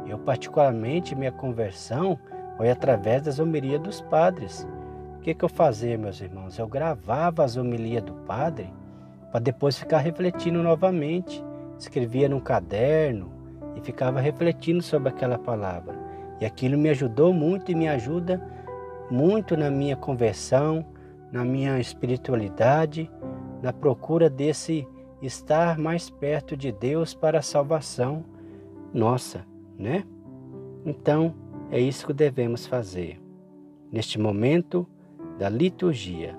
[0.08, 2.20] Eu, particularmente, minha conversão
[2.58, 4.68] foi através das homilias dos padres.
[5.18, 6.58] O que, que eu fazia, meus irmãos?
[6.58, 8.72] Eu gravava as homilias do Padre
[9.32, 11.44] para depois ficar refletindo novamente.
[11.80, 13.32] Escrevia num caderno
[13.76, 15.96] e ficava refletindo sobre aquela palavra.
[16.42, 18.42] E aquilo me ajudou muito e me ajuda
[19.10, 20.86] muito na minha conversão,
[21.32, 23.10] na minha espiritualidade,
[23.62, 24.88] na procura desse
[25.26, 28.26] estar mais perto de Deus para a salvação
[28.94, 29.46] nossa,
[29.78, 30.04] né?
[30.86, 31.34] Então,
[31.72, 33.22] é isso que devemos fazer
[33.92, 34.88] neste momento
[35.38, 36.38] da liturgia.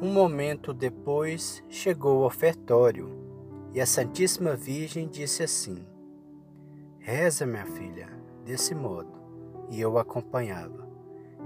[0.00, 3.08] Um momento depois chegou o ofertório
[3.72, 5.86] e a Santíssima Virgem disse assim:
[6.98, 8.08] Reza, minha filha,
[8.44, 9.12] desse modo.
[9.70, 10.88] E eu acompanhava: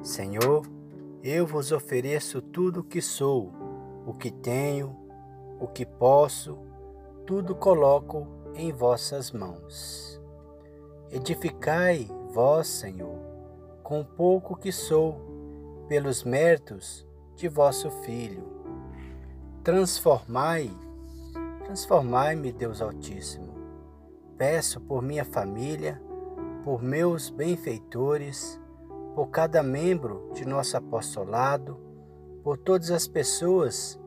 [0.03, 0.67] Senhor,
[1.29, 3.53] eu vos ofereço tudo o que sou,
[4.07, 4.97] o que tenho,
[5.61, 6.59] o que posso,
[7.27, 10.21] tudo coloco em vossas mãos.
[11.11, 13.19] Edificai vós, Senhor,
[13.83, 18.45] com o pouco que sou, pelos méritos de vosso Filho.
[19.62, 20.71] Transformai,
[21.64, 23.55] transformai-me, Deus Altíssimo.
[24.37, 26.01] Peço por minha família,
[26.64, 28.61] por meus benfeitores,
[29.19, 31.77] por cada membro de nosso apostolado,
[32.45, 33.99] por todas as pessoas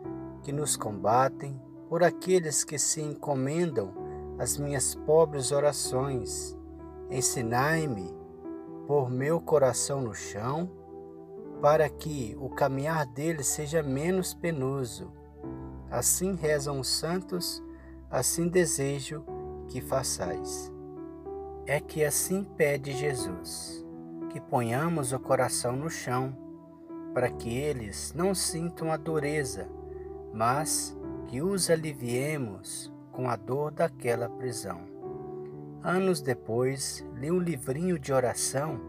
[0.42, 3.94] que nos combatem, por aqueles que se encomendam
[4.40, 6.58] às minhas pobres orações.
[7.10, 8.16] Ensinai-me,
[8.88, 10.72] por meu coração no chão,
[11.62, 15.12] para que o caminhar dele seja menos penoso.
[15.90, 17.62] Assim rezam os santos,
[18.10, 19.26] assim desejo
[19.68, 20.72] que façais.
[21.66, 23.86] É que assim pede Jesus,
[24.32, 26.34] que ponhamos o coração no chão,
[27.14, 29.68] para que eles não sintam a dureza,
[30.34, 34.82] mas que os aliviemos com a dor daquela prisão.
[35.84, 38.80] Anos depois, li um livrinho de oração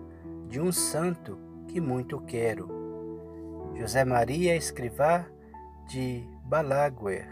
[0.48, 2.68] de um santo que muito quero.
[3.74, 5.26] José Maria Escrivá
[5.88, 7.26] de Balaguer.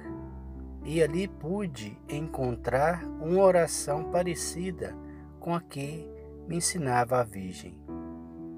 [0.82, 4.96] E ali pude encontrar uma oração parecida
[5.38, 6.10] com a que
[6.48, 7.89] me ensinava a Virgem.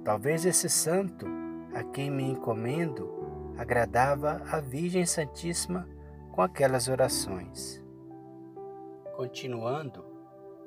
[0.04, 1.26] Talvez esse santo
[1.72, 5.88] a quem me encomendo agradava a Virgem Santíssima
[6.32, 7.80] com aquelas orações.
[9.14, 10.04] Continuando,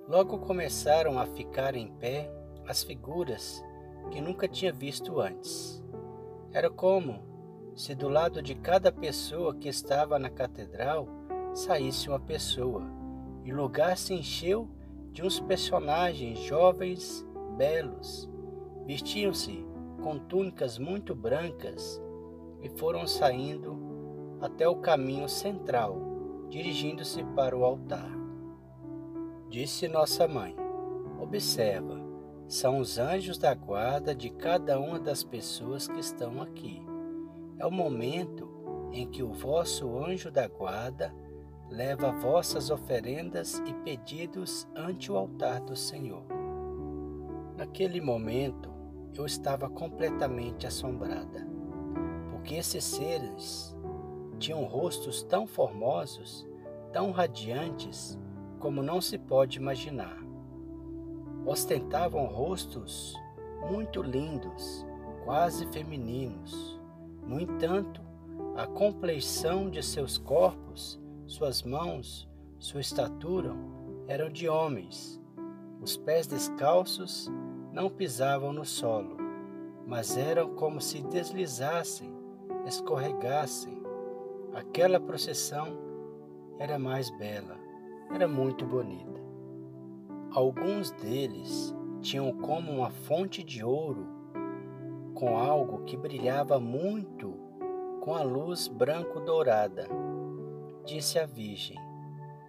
[0.07, 2.31] logo começaram a ficar em pé
[2.65, 3.63] as figuras
[4.11, 5.83] que nunca tinha visto antes.
[6.53, 7.21] Era como
[7.75, 11.09] se do lado de cada pessoa que estava na catedral
[11.53, 12.83] saísse uma pessoa,
[13.43, 14.69] e o lugar se encheu
[15.11, 17.25] de uns personagens jovens,
[17.57, 18.29] belos.
[18.85, 19.65] Vestiam-se
[20.03, 22.01] com túnicas muito brancas
[22.61, 23.75] e foram saindo
[24.39, 25.97] até o caminho central,
[26.49, 28.11] dirigindo-se para o altar.
[29.49, 30.55] Disse nossa mãe:
[31.19, 31.99] Observa,
[32.47, 36.85] são os anjos da guarda de cada uma das pessoas que estão aqui.
[37.57, 38.47] É o momento
[38.91, 41.11] em que o vosso anjo da guarda
[41.69, 46.23] leva vossas oferendas e pedidos ante o altar do Senhor.
[47.57, 48.74] Naquele momento,
[49.21, 51.47] eu estava completamente assombrada,
[52.32, 53.75] porque esses seres
[54.38, 56.47] tinham rostos tão formosos,
[56.91, 58.19] tão radiantes,
[58.60, 60.25] como não se pode imaginar
[61.45, 63.15] ostentavam rostos
[63.69, 64.86] muito lindos,
[65.23, 66.80] quase femininos.
[67.25, 68.01] No entanto,
[68.56, 73.56] a compleição de seus corpos, suas mãos, sua estatura
[74.08, 75.21] eram de homens.
[75.82, 77.30] Os pés descalços
[77.75, 79.17] não pisavam no solo,
[79.85, 82.09] mas eram como se deslizassem,
[82.65, 83.83] escorregassem.
[84.53, 85.77] Aquela procissão
[86.57, 87.57] era mais bela,
[88.13, 89.19] era muito bonita.
[90.31, 94.07] Alguns deles tinham como uma fonte de ouro
[95.13, 97.33] com algo que brilhava muito
[97.99, 99.85] com a luz branco-dourada.
[100.85, 101.77] Disse a Virgem: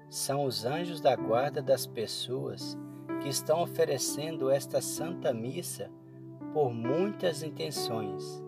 [0.09, 2.79] São os anjos da guarda das pessoas
[3.27, 5.91] que estão oferecendo esta santa missa
[6.55, 8.41] por muitas intenções.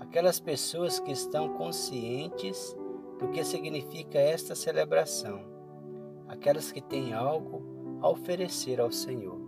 [0.00, 2.76] Aquelas pessoas que estão conscientes
[3.20, 5.44] do que significa esta celebração,
[6.26, 7.62] aquelas que têm algo
[8.00, 9.40] a oferecer ao Senhor.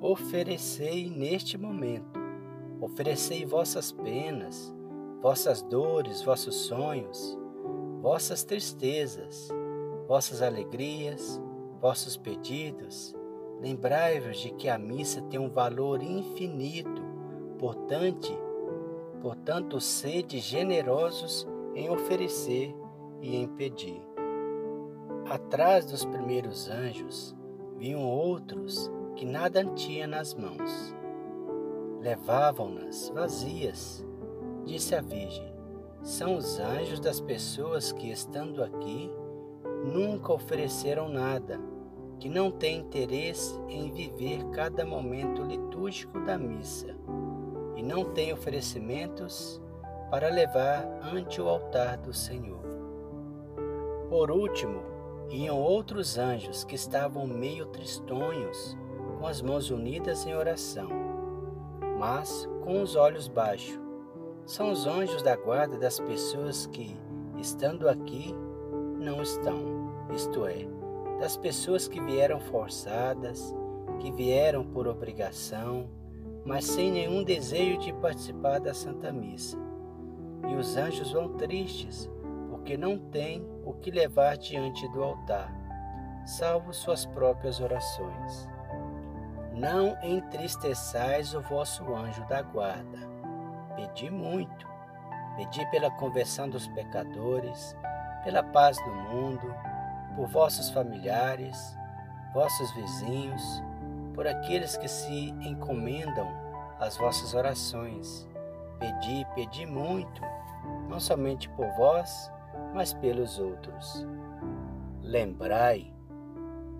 [0.00, 2.18] Oferecei neste momento,
[2.80, 4.74] oferecei vossas penas,
[5.22, 7.38] vossas dores, vossos sonhos,
[8.02, 9.50] vossas tristezas,
[10.08, 11.40] vossas alegrias,
[11.80, 13.15] vossos pedidos.
[13.60, 17.02] Lembrai-vos de que a missa tem um valor infinito,
[17.58, 18.32] portanto,
[19.20, 22.74] portanto, sede generosos em oferecer
[23.20, 24.00] e em pedir.
[25.28, 27.34] Atrás dos primeiros anjos
[27.76, 30.94] vinham outros que nada tinham nas mãos.
[32.00, 34.06] Levavam-nas vazias.
[34.64, 35.56] Disse a Virgem:
[36.02, 39.10] são os anjos das pessoas que, estando aqui,
[39.84, 41.58] nunca ofereceram nada,
[42.18, 46.94] que não têm interesse em viver cada momento litúrgico da missa
[47.76, 49.60] e não têm oferecimentos
[50.10, 52.64] para levar ante o altar do Senhor.
[54.08, 54.82] Por último,
[55.28, 58.76] iam outros anjos que estavam meio tristonhos,
[59.18, 60.88] com as mãos unidas em oração,
[61.98, 63.78] mas com os olhos baixos.
[64.46, 66.96] São os anjos da guarda das pessoas que,
[67.36, 68.32] estando aqui,
[68.98, 69.56] não estão,
[70.14, 70.68] isto é,
[71.18, 73.54] das pessoas que vieram forçadas,
[74.00, 75.88] que vieram por obrigação,
[76.44, 79.58] mas sem nenhum desejo de participar da Santa Missa.
[80.48, 82.08] E os anjos vão tristes,
[82.50, 85.52] porque não têm o que levar diante do altar,
[86.24, 88.48] salvo suas próprias orações.
[89.52, 92.98] Não entristeçais o vosso anjo da guarda.
[93.74, 94.68] Pedi muito.
[95.36, 97.76] Pedi pela conversão dos pecadores,
[98.22, 99.54] pela paz do mundo,
[100.16, 101.76] por vossos familiares,
[102.32, 103.62] vossos vizinhos,
[104.14, 106.26] por aqueles que se encomendam
[106.80, 108.26] às vossas orações.
[108.80, 110.22] Pedi, pedi muito,
[110.88, 112.32] não somente por vós,
[112.74, 114.06] mas pelos outros.
[115.02, 115.94] Lembrai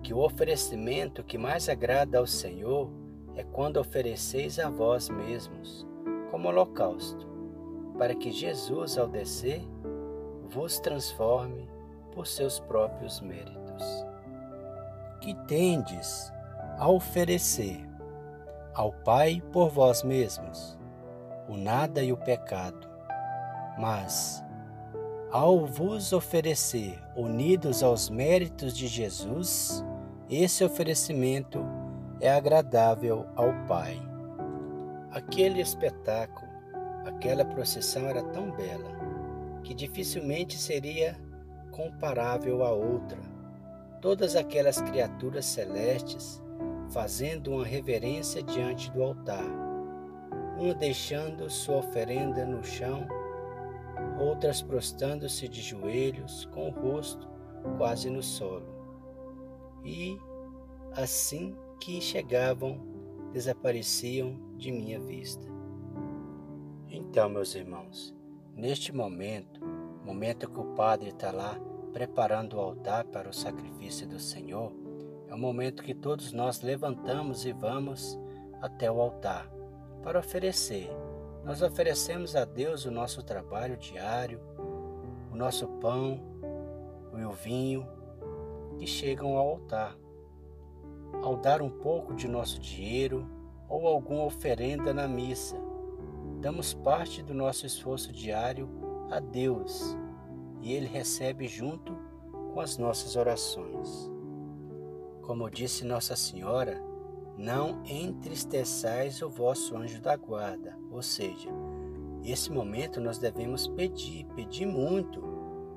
[0.01, 2.91] que o oferecimento que mais agrada ao Senhor
[3.35, 5.87] é quando ofereceis a vós mesmos,
[6.31, 7.27] como holocausto,
[7.97, 9.61] para que Jesus, ao descer,
[10.49, 11.76] vos transforme
[12.17, 13.83] por seus próprios méritos.
[15.21, 16.33] Que tendes
[16.79, 17.87] a oferecer
[18.73, 20.75] ao Pai por vós mesmos
[21.47, 22.89] o nada e o pecado,
[23.77, 24.43] mas
[25.31, 29.85] ao vos oferecer unidos aos méritos de Jesus,
[30.27, 31.63] esse oferecimento
[32.19, 33.95] é agradável ao Pai.
[35.11, 36.51] Aquele espetáculo,
[37.05, 38.89] aquela procissão era tão bela
[39.63, 41.26] que dificilmente seria
[41.77, 43.19] comparável a outra.
[44.01, 46.41] Todas aquelas criaturas celestes
[46.89, 49.45] fazendo uma reverência diante do altar,
[50.57, 53.07] uma deixando sua oferenda no chão,
[54.19, 57.27] outras prostrando-se de joelhos, com o rosto
[57.77, 58.65] quase no solo.
[59.83, 60.17] E,
[60.93, 62.79] assim que chegavam,
[63.31, 65.45] desapareciam de minha vista.
[66.89, 68.15] Então, meus irmãos,
[68.55, 69.76] neste momento,
[70.07, 71.59] momento que o padre está lá
[71.91, 74.71] preparando o altar para o sacrifício do Senhor,
[75.27, 78.17] é o momento que todos nós levantamos e vamos
[78.61, 79.51] até o altar
[80.01, 80.89] para oferecer.
[81.43, 84.39] Nós oferecemos a Deus o nosso trabalho diário,
[85.29, 86.21] o nosso pão,
[87.11, 87.85] o vinho,
[88.77, 89.97] que chegam ao altar.
[91.21, 93.27] Ao dar um pouco de nosso dinheiro
[93.67, 95.57] ou alguma oferenda na missa,
[96.39, 99.95] damos parte do nosso esforço diário a Deus
[100.61, 101.95] e Ele recebe junto
[102.53, 104.11] com as nossas orações.
[105.21, 106.81] Como disse Nossa Senhora,
[107.37, 111.49] não entristeçais o vosso anjo da guarda, ou seja,
[112.23, 115.21] esse momento nós devemos pedir, pedir muito,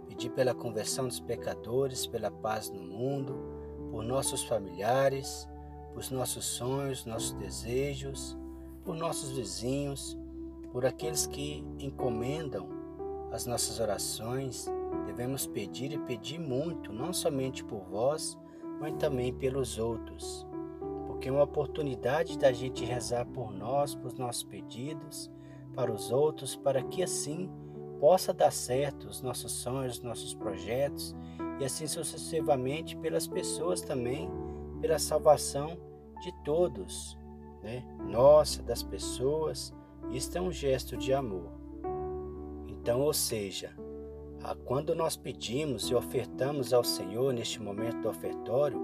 [0.08, 3.38] pedir pela conversão dos pecadores, pela paz no mundo,
[3.90, 5.48] por nossos familiares,
[5.92, 8.38] por nossos sonhos, nossos desejos,
[8.84, 10.18] por nossos vizinhos,
[10.72, 12.79] por aqueles que encomendam
[13.30, 14.66] as nossas orações.
[15.06, 18.38] Devemos pedir e pedir muito, não somente por vós,
[18.80, 20.46] mas também pelos outros.
[21.06, 25.30] Porque é uma oportunidade da gente rezar por nós, por nossos pedidos,
[25.74, 27.50] para os outros, para que assim
[28.00, 31.14] possa dar certo os nossos sonhos, os nossos projetos
[31.60, 34.30] e assim sucessivamente pelas pessoas também,
[34.80, 35.76] pela salvação
[36.22, 37.18] de todos,
[37.62, 37.84] né?
[38.08, 39.74] nossa, das pessoas.
[40.10, 41.59] Isto é um gesto de amor.
[42.90, 43.72] Então, ou seja,
[44.64, 48.80] quando nós pedimos e ofertamos ao Senhor neste momento do ofertório,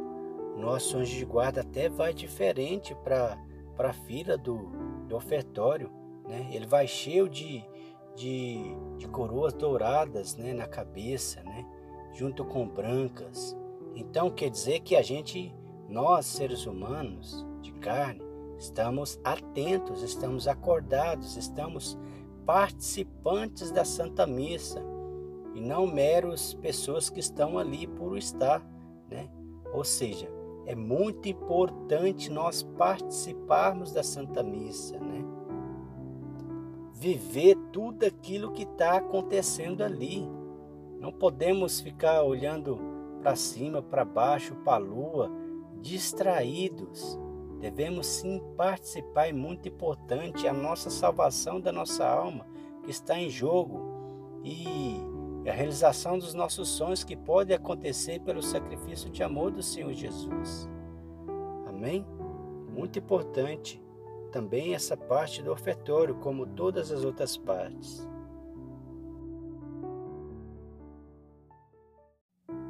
[0.57, 3.37] nosso anjo de guarda até vai diferente para
[3.77, 4.71] a fila do,
[5.09, 5.91] do ofertório.
[6.25, 6.51] Né?
[6.53, 7.65] Ele vai cheio de,
[8.15, 10.55] de, de coroas douradas né?
[10.55, 11.67] na cabeça, né?
[12.13, 13.57] junto com brancas.
[13.97, 15.53] Então quer dizer que a gente,
[15.89, 18.23] nós seres humanos de carne,
[18.57, 21.99] estamos atentos, estamos acordados, estamos
[22.47, 24.81] participantes da Santa Missa
[25.55, 28.65] e não meros pessoas que estão ali por estar,
[29.11, 29.29] né?
[29.75, 30.31] Ou seja,
[30.65, 35.25] é muito importante nós participarmos da Santa Missa, né?
[36.95, 40.27] Viver tudo aquilo que está acontecendo ali.
[41.01, 42.79] Não podemos ficar olhando
[43.21, 45.31] para cima, para baixo, para a lua,
[45.83, 47.19] distraídos.
[47.67, 52.47] Devemos sim participar, é muito importante a nossa salvação da nossa alma
[52.85, 53.81] que está em jogo
[54.45, 55.01] e
[55.51, 60.69] a realização dos nossos sonhos que pode acontecer pelo sacrifício de amor do Senhor Jesus.
[61.67, 62.07] Amém?
[62.73, 63.83] Muito importante
[64.31, 68.09] também essa parte do ofertório, como todas as outras partes.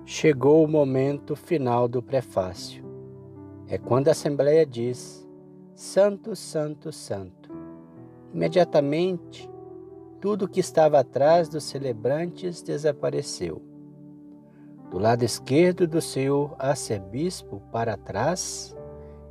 [0.06, 2.85] Chegou o momento final do prefácio.
[3.68, 5.26] É quando a Assembleia diz:
[5.74, 7.50] Santo, Santo, Santo.
[8.32, 9.50] Imediatamente,
[10.20, 13.62] tudo que estava atrás dos celebrantes desapareceu.
[14.90, 18.76] Do lado esquerdo do senhor arcebispo para trás,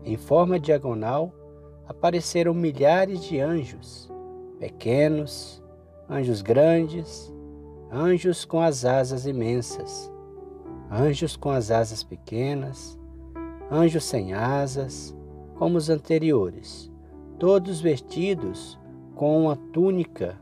[0.03, 1.33] em forma diagonal,
[1.87, 4.11] apareceram milhares de anjos,
[4.59, 5.63] pequenos,
[6.09, 7.33] anjos grandes,
[7.91, 10.11] anjos com as asas imensas
[10.89, 12.97] anjos com as asas pequenas,
[13.71, 15.15] anjos sem asas,
[15.55, 16.91] como os anteriores,
[17.39, 18.79] todos vestidos
[19.15, 20.39] com uma túnica,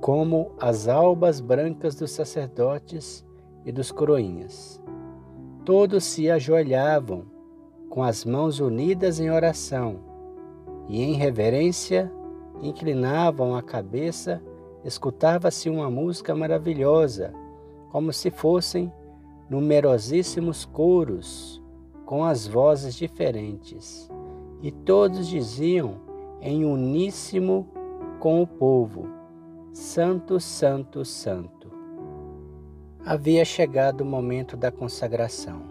[0.00, 3.24] como as albas brancas dos sacerdotes
[3.64, 4.82] e dos coroinhas.
[5.64, 7.24] Todos se ajoelhavam
[7.90, 9.98] com as mãos unidas em oração
[10.88, 12.10] e, em reverência,
[12.62, 14.42] inclinavam a cabeça.
[14.84, 17.34] Escutava-se uma música maravilhosa,
[17.90, 18.90] como se fossem
[19.50, 21.59] numerosíssimos coros
[22.10, 24.10] com as vozes diferentes,
[24.60, 26.00] e todos diziam
[26.40, 27.68] em uníssimo
[28.18, 29.06] com o povo:
[29.72, 31.70] Santo, Santo, Santo.
[33.06, 35.62] Havia chegado o momento da consagração,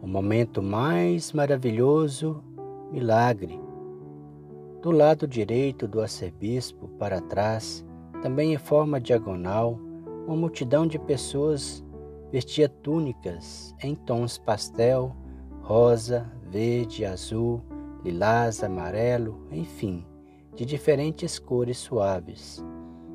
[0.00, 2.42] o momento mais maravilhoso
[2.90, 3.60] milagre.
[4.80, 7.84] Do lado direito do arcebispo, para trás,
[8.22, 9.78] também em forma diagonal,
[10.26, 11.84] uma multidão de pessoas
[12.32, 15.14] Vestia túnicas em tons pastel,
[15.66, 17.60] rosa, verde, azul,
[18.04, 20.06] lilás, amarelo, enfim,
[20.54, 22.64] de diferentes cores suaves.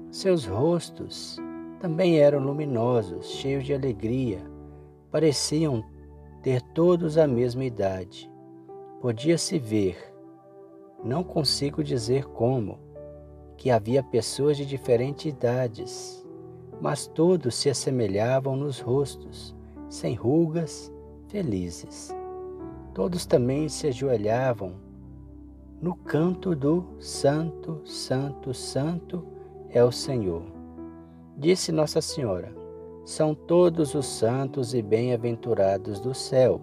[0.10, 1.38] Seus rostos
[1.80, 4.40] também eram luminosos, cheios de alegria.
[5.10, 5.84] Pareciam
[6.42, 8.30] ter todos a mesma idade.
[9.00, 9.98] Podia-se ver,
[11.04, 12.78] não consigo dizer como,
[13.56, 16.22] que havia pessoas de diferentes idades
[16.82, 19.56] mas todos se assemelhavam nos rostos,
[19.88, 20.92] sem rugas,
[21.28, 22.10] felizes.
[22.94, 24.74] Todos também se ajoelhavam
[25.82, 29.26] no canto do Santo, Santo, Santo
[29.70, 30.44] é o Senhor.
[31.38, 32.54] Disse Nossa Senhora:
[33.06, 36.62] São todos os santos e bem-aventurados do céu,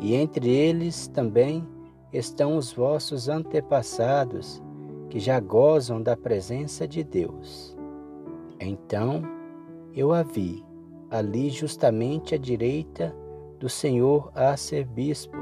[0.00, 1.66] e entre eles também
[2.12, 4.62] estão os vossos antepassados
[5.08, 7.76] que já gozam da presença de Deus.
[8.60, 9.22] Então
[9.94, 10.62] eu a vi,
[11.10, 13.14] ali justamente à direita
[13.58, 15.36] do senhor arcebispo,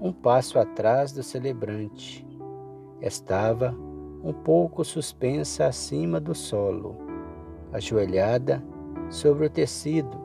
[0.00, 2.26] um passo atrás do celebrante.
[3.00, 3.74] Estava
[4.22, 6.96] um pouco suspensa acima do solo,
[7.72, 8.62] ajoelhada
[9.10, 10.20] sobre o tecido,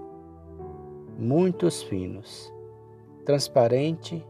[1.18, 2.54] muitos finos,
[3.26, 4.26] transparente,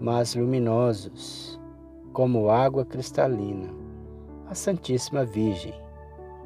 [0.00, 1.60] mas luminosos,
[2.12, 3.68] como água cristalina.
[4.48, 5.74] A Santíssima Virgem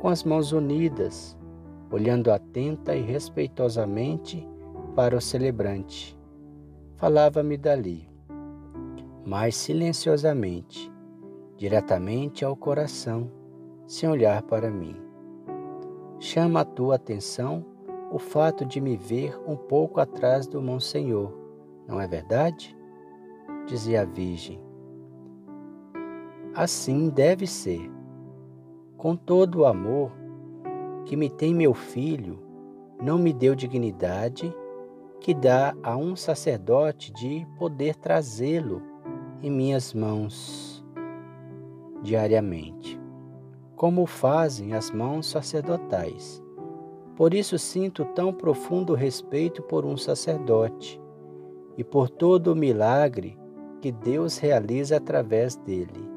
[0.01, 1.37] com as mãos unidas,
[1.91, 4.49] olhando atenta e respeitosamente
[5.01, 6.15] para o celebrante.
[6.97, 8.07] Falava-me dali,
[9.25, 10.93] mas silenciosamente,
[11.57, 13.31] diretamente ao coração,
[13.87, 14.95] sem olhar para mim.
[16.19, 17.65] Chama a tua atenção
[18.13, 21.33] o fato de me ver um pouco atrás do Monsenhor,
[21.89, 22.77] não é verdade?
[23.67, 24.61] Dizia a Virgem.
[26.55, 27.91] Assim deve ser
[28.99, 30.13] com todo o amor
[31.07, 32.39] que me tem meu filho,
[33.01, 34.55] não me deu dignidade
[35.21, 38.83] que dá a um sacerdote de poder trazê-lo
[39.43, 40.85] em minhas mãos
[42.03, 42.99] diariamente,
[43.77, 46.43] como fazem as mãos sacerdotais.
[47.15, 51.01] Por isso sinto tão profundo respeito por um sacerdote
[51.77, 53.39] e por todo o milagre
[53.81, 56.09] que Deus realiza através dele,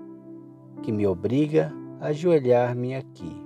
[0.82, 3.42] que me obriga ajoelhar-me aqui.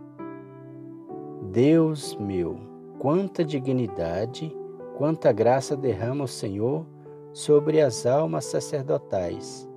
[1.52, 2.60] Deus meu,
[3.00, 4.56] quanta dignidade,
[4.98, 6.86] quanta graça derrama o Senhor
[7.32, 9.70] sobre as almas sacerdotais.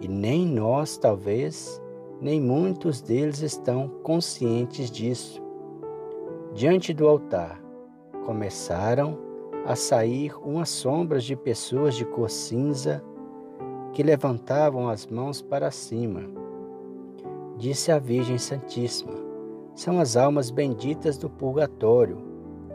[0.00, 1.80] E nem nós, talvez,
[2.20, 5.42] nem muitos deles estão conscientes disso.
[6.54, 7.62] Diante do altar,
[8.26, 9.18] começaram
[9.64, 13.02] a sair umas sombras de pessoas de cor cinza
[13.92, 16.42] que levantavam as mãos para cima
[17.62, 19.14] disse a Virgem Santíssima:
[19.74, 22.18] são as almas benditas do purgatório,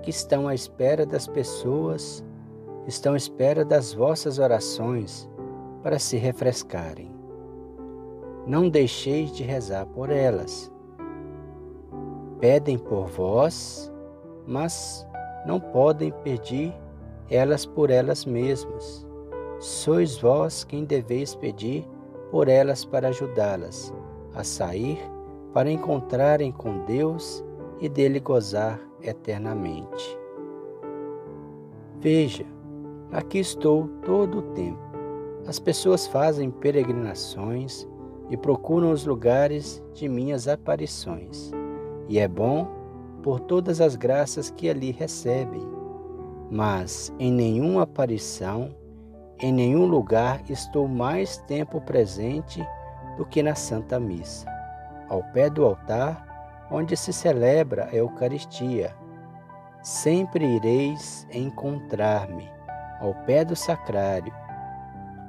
[0.02, 2.24] que estão à espera das pessoas,
[2.88, 5.30] estão à espera das vossas orações
[5.84, 7.12] para se refrescarem.
[8.46, 10.72] Não deixeis de rezar por elas.
[12.40, 13.92] Pedem por vós,
[14.46, 15.06] mas
[15.46, 16.74] não podem pedir
[17.30, 19.06] elas por elas mesmas.
[19.60, 21.88] Sois vós quem deveis pedir
[22.32, 23.94] por elas para ajudá-las
[24.36, 25.00] a sair,
[25.54, 27.44] para encontrarem com Deus
[27.80, 30.18] e dele gozar eternamente.
[32.00, 32.46] Veja,
[33.12, 34.80] aqui estou todo o tempo.
[35.48, 37.88] As pessoas fazem peregrinações
[38.30, 41.52] e procuram os lugares de minhas aparições,
[42.10, 42.68] e é bom
[43.24, 45.62] por todas as graças que ali recebem.
[46.52, 48.76] Mas em nenhuma aparição,
[49.40, 52.66] em nenhum lugar estou mais tempo presente
[53.18, 54.48] do que na Santa Missa,
[55.10, 56.27] ao pé do altar
[56.70, 58.96] onde se celebra a Eucaristia.
[59.82, 62.50] Sempre ireis encontrar-me
[63.00, 64.34] ao pé do sacrário.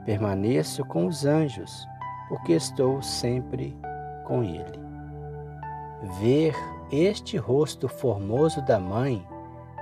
[0.05, 1.87] Permaneço com os anjos,
[2.29, 3.77] porque estou sempre
[4.25, 4.79] com ele.
[6.21, 6.55] Ver
[6.91, 9.27] este rosto formoso da mãe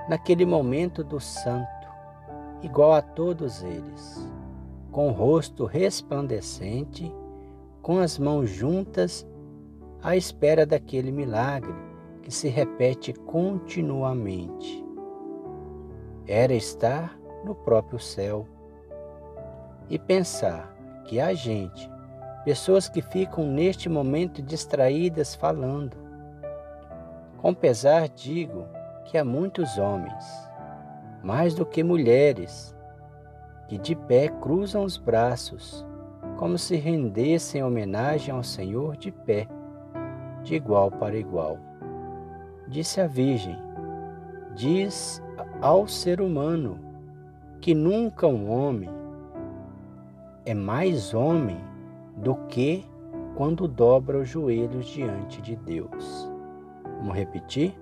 [0.09, 1.87] naquele momento do santo,
[2.61, 4.29] igual a todos eles,
[4.91, 7.13] com o rosto resplandecente,
[7.81, 9.25] com as mãos juntas,
[10.07, 11.75] à espera daquele milagre
[12.21, 14.81] que se repete continuamente.
[16.25, 18.47] Era estar no próprio céu
[19.89, 21.91] e pensar que a gente,
[22.45, 25.97] pessoas que ficam neste momento distraídas falando.
[27.39, 28.65] Com pesar digo
[29.03, 30.25] que há muitos homens,
[31.21, 32.73] mais do que mulheres,
[33.67, 35.85] que de pé cruzam os braços,
[36.37, 39.49] como se rendessem homenagem ao Senhor de pé,
[40.43, 41.57] de igual para igual.
[42.67, 43.57] Disse a Virgem:
[44.55, 45.21] Diz
[45.61, 46.79] ao ser humano
[47.61, 48.89] que nunca um homem
[50.45, 51.59] é mais homem
[52.15, 52.85] do que
[53.35, 56.31] quando dobra os joelhos diante de Deus.
[56.97, 57.77] Vamos repetir?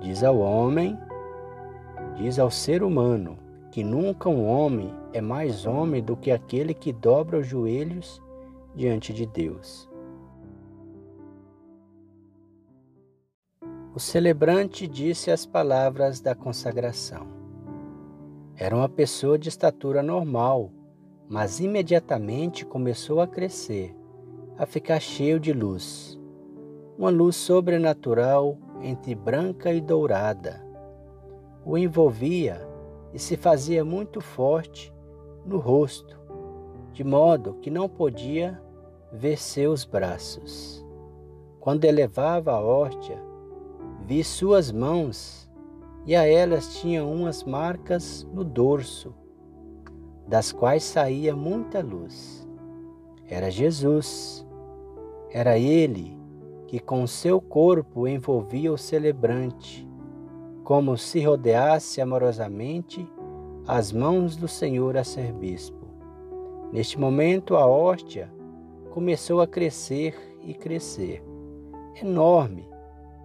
[0.00, 0.98] Diz ao homem,
[2.16, 3.38] diz ao ser humano,
[3.70, 8.20] que nunca um homem é mais homem do que aquele que dobra os joelhos
[8.74, 9.88] diante de Deus.
[13.94, 17.28] O celebrante disse as palavras da consagração.
[18.56, 20.72] Era uma pessoa de estatura normal,
[21.28, 23.94] mas imediatamente começou a crescer,
[24.58, 26.18] a ficar cheio de luz.
[26.98, 30.60] Uma luz sobrenatural entre branca e dourada.
[31.64, 32.68] O envolvia
[33.12, 34.92] e se fazia muito forte
[35.46, 36.18] no rosto,
[36.92, 38.60] de modo que não podia
[39.12, 40.84] ver seus braços.
[41.60, 43.33] Quando elevava a hóstia,
[44.06, 45.48] vi suas mãos
[46.06, 49.14] e a elas tinha umas marcas no dorso,
[50.28, 52.46] das quais saía muita luz.
[53.26, 54.46] Era Jesus,
[55.30, 56.18] era Ele
[56.66, 59.88] que com seu corpo envolvia o celebrante,
[60.62, 63.06] como se rodeasse amorosamente
[63.66, 65.86] as mãos do Senhor a ser bispo.
[66.72, 68.30] Neste momento, a hóstia
[68.90, 71.22] começou a crescer e crescer,
[72.02, 72.73] enorme,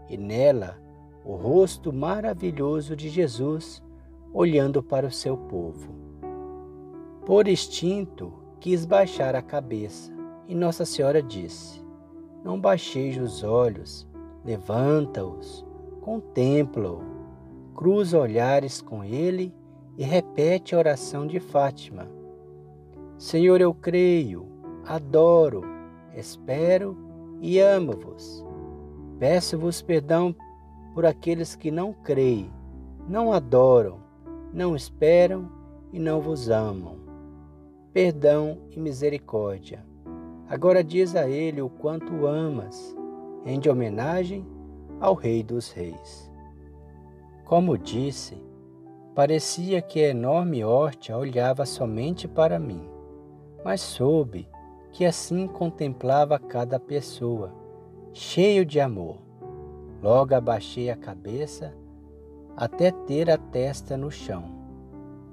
[0.10, 0.78] e nela
[1.24, 3.84] o rosto maravilhoso de Jesus
[4.34, 5.94] olhando para o seu povo.
[7.26, 10.12] Por instinto, quis baixar a cabeça,
[10.48, 11.82] e Nossa Senhora disse:
[12.44, 14.08] Não baixeis os olhos,
[14.44, 15.66] levanta-os,
[16.02, 17.02] contempla-o,
[17.76, 19.54] cruza olhares com ele
[19.98, 22.10] e repete a oração de Fátima.
[23.18, 24.48] Senhor, eu creio,
[24.86, 25.64] adoro,
[26.16, 26.98] espero
[27.42, 28.49] e amo-vos.
[29.20, 30.34] Peço-vos perdão
[30.94, 32.50] por aqueles que não creem,
[33.06, 33.98] não adoram,
[34.54, 35.52] não esperam
[35.92, 36.98] e não vos amam.
[37.92, 39.86] Perdão e misericórdia.
[40.48, 42.96] Agora diz a ele o quanto amas,
[43.44, 44.48] rende homenagem
[45.02, 46.32] ao Rei dos Reis.
[47.44, 48.42] Como disse,
[49.14, 52.88] parecia que a enorme horta olhava somente para mim,
[53.66, 54.48] mas soube
[54.94, 57.59] que assim contemplava cada pessoa
[58.20, 59.16] cheio de amor.
[60.04, 61.74] Logo abaixei a cabeça
[62.54, 64.44] até ter a testa no chão,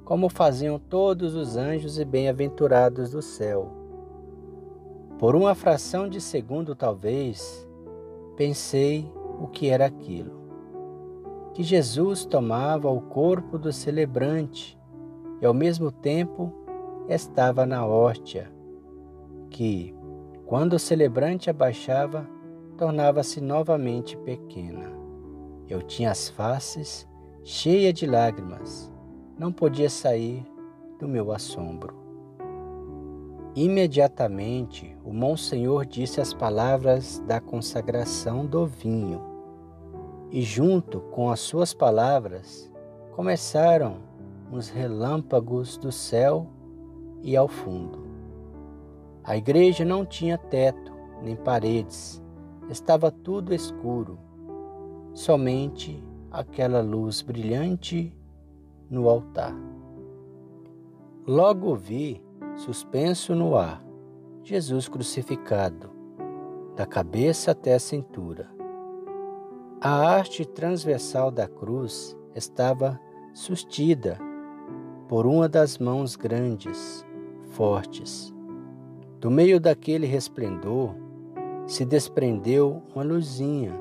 [0.04, 3.72] como faziam todos os anjos e bem-aventurados do céu.
[5.18, 7.68] Por uma fração de segundo, talvez,
[8.36, 9.10] pensei
[9.40, 10.40] o que era aquilo.
[11.54, 14.78] Que Jesus tomava o corpo do celebrante
[15.42, 16.52] e, ao mesmo tempo,
[17.08, 18.48] estava na hóstia,
[19.50, 19.92] que,
[20.44, 22.35] quando o celebrante abaixava,
[22.76, 24.92] tornava-se novamente pequena.
[25.68, 27.08] Eu tinha as faces
[27.42, 28.92] cheias de lágrimas,
[29.38, 30.46] não podia sair
[30.98, 31.94] do meu assombro.
[33.54, 39.20] Imediatamente o Monsenhor disse as palavras da consagração do vinho.
[40.30, 42.70] E junto com as suas palavras
[43.12, 43.96] começaram
[44.52, 46.46] os relâmpagos do céu
[47.22, 48.06] e ao fundo.
[49.24, 52.22] A igreja não tinha teto nem paredes,
[52.68, 54.18] estava tudo escuro,
[55.14, 58.12] somente aquela luz brilhante
[58.90, 59.54] no altar.
[61.26, 62.22] Logo vi,
[62.56, 63.84] suspenso no ar,
[64.42, 65.90] Jesus crucificado,
[66.76, 68.48] da cabeça até a cintura.
[69.80, 73.00] A arte transversal da cruz estava
[73.34, 74.18] sustida
[75.08, 77.06] por uma das mãos grandes,
[77.50, 78.34] fortes.
[79.20, 80.94] Do meio daquele resplendor
[81.66, 83.72] se desprendeu uma luzinha,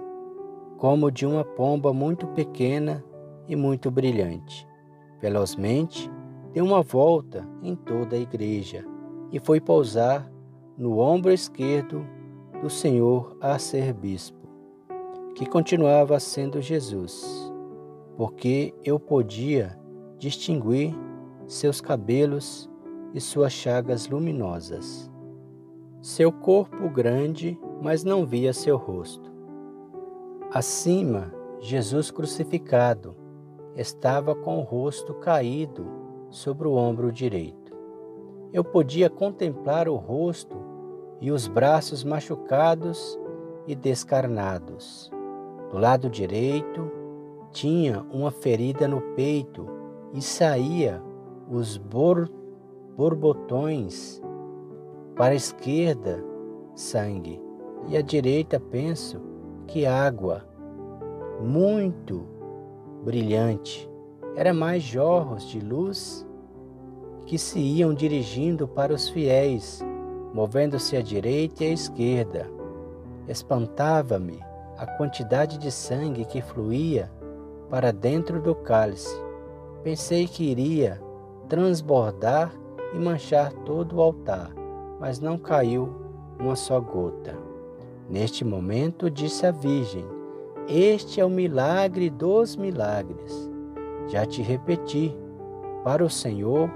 [0.77, 3.03] como de uma pomba muito pequena
[3.47, 4.67] e muito brilhante.
[5.21, 6.09] Velozmente
[6.51, 8.83] deu uma volta em toda a igreja
[9.31, 10.29] e foi pousar
[10.77, 12.05] no ombro esquerdo
[12.61, 14.47] do Senhor arcebispo,
[15.35, 17.53] que continuava sendo Jesus,
[18.17, 19.77] porque eu podia
[20.17, 20.93] distinguir
[21.47, 22.69] seus cabelos
[23.13, 25.11] e suas chagas luminosas.
[26.05, 29.33] Seu corpo grande, mas não via seu rosto.
[30.51, 33.15] Acima, Jesus crucificado
[33.75, 35.87] estava com o rosto caído
[36.29, 37.75] sobre o ombro direito.
[38.53, 40.55] Eu podia contemplar o rosto
[41.19, 43.19] e os braços machucados
[43.65, 45.11] e descarnados.
[45.71, 46.87] Do lado direito
[47.49, 49.67] tinha uma ferida no peito
[50.13, 51.01] e saía
[51.49, 52.29] os bor
[52.95, 54.21] borbotões.
[55.15, 56.21] Para a esquerda,
[56.75, 57.41] sangue,
[57.87, 59.21] e à direita penso
[59.65, 60.45] que água,
[61.41, 62.25] muito
[63.05, 63.89] brilhante.
[64.35, 66.27] Era mais jorros de luz
[67.25, 69.81] que se iam dirigindo para os fiéis,
[70.33, 72.51] movendo-se à direita e à esquerda.
[73.27, 74.39] Espantava-me
[74.77, 77.09] a quantidade de sangue que fluía
[77.69, 79.17] para dentro do cálice.
[79.81, 81.01] Pensei que iria
[81.47, 82.51] transbordar
[82.93, 84.51] e manchar todo o altar,
[85.05, 85.87] mas não caiu
[86.39, 87.37] uma só gota.
[88.09, 90.03] Neste momento, disse a Virgem:
[90.67, 93.51] Este é o milagre dos milagres.
[94.07, 95.15] Já te repeti,
[95.83, 96.71] para o Senhor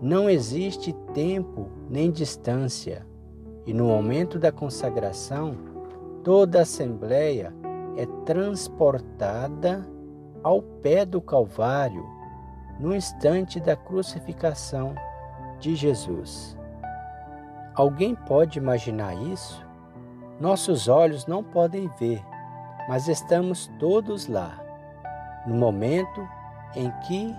[0.00, 3.06] não existe tempo nem distância,
[3.66, 5.54] e no momento da consagração,
[6.24, 7.52] toda a Assembleia
[7.98, 9.86] é transportada
[10.42, 12.06] ao pé do Calvário
[12.80, 14.94] no instante da crucificação
[15.60, 16.57] de Jesus.
[17.78, 19.64] Alguém pode imaginar isso?
[20.40, 22.20] Nossos olhos não podem ver,
[22.88, 24.58] mas estamos todos lá,
[25.46, 26.28] no momento
[26.74, 27.32] em que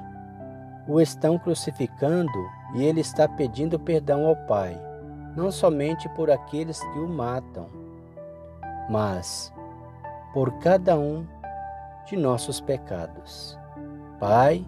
[0.88, 2.32] o estão crucificando
[2.74, 4.82] e ele está pedindo perdão ao Pai,
[5.36, 7.68] não somente por aqueles que o matam,
[8.90, 9.54] mas
[10.34, 11.28] por cada um
[12.06, 13.60] de nossos pecados.
[14.22, 14.66] Pai,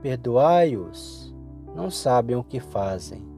[0.00, 1.34] perdoai-os,
[1.74, 3.35] não sabem o que fazem.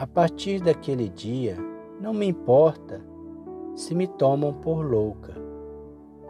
[0.00, 1.58] A partir daquele dia,
[2.00, 3.02] não me importa
[3.76, 5.34] se me tomam por louca,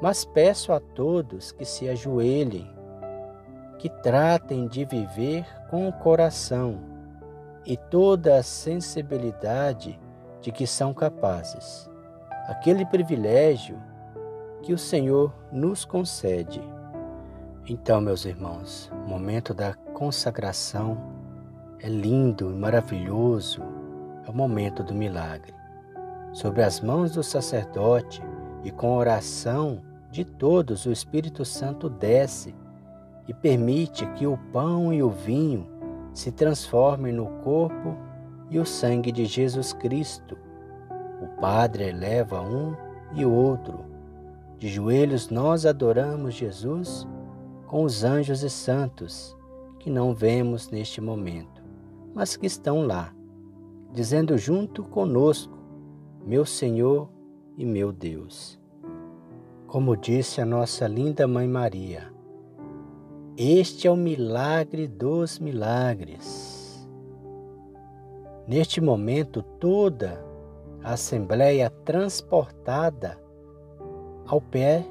[0.02, 2.68] mas peço a todos que se ajoelhem
[3.78, 6.80] que tratem de viver com o coração
[7.64, 10.00] e toda a sensibilidade
[10.40, 11.88] de que são capazes.
[12.48, 13.80] Aquele privilégio
[14.62, 16.60] que o Senhor nos concede.
[17.68, 21.19] Então, meus irmãos, momento da consagração
[21.82, 23.62] é lindo e maravilhoso,
[24.26, 25.54] é o momento do milagre.
[26.32, 28.22] Sobre as mãos do sacerdote
[28.62, 32.54] e com oração de todos, o Espírito Santo desce
[33.26, 35.66] e permite que o pão e o vinho
[36.12, 37.96] se transformem no corpo
[38.50, 40.36] e o sangue de Jesus Cristo.
[41.22, 42.74] O Padre eleva um
[43.12, 43.84] e outro.
[44.58, 47.06] De joelhos nós adoramos Jesus
[47.66, 49.36] com os anjos e santos
[49.78, 51.59] que não vemos neste momento,
[52.14, 53.14] mas que estão lá,
[53.92, 55.56] dizendo junto conosco:
[56.24, 57.08] Meu Senhor
[57.56, 58.58] e meu Deus.
[59.66, 62.12] Como disse a nossa linda Mãe Maria,
[63.36, 66.88] este é o milagre dos milagres.
[68.46, 70.24] Neste momento, toda
[70.82, 73.18] a Assembleia transportada
[74.26, 74.84] ao pé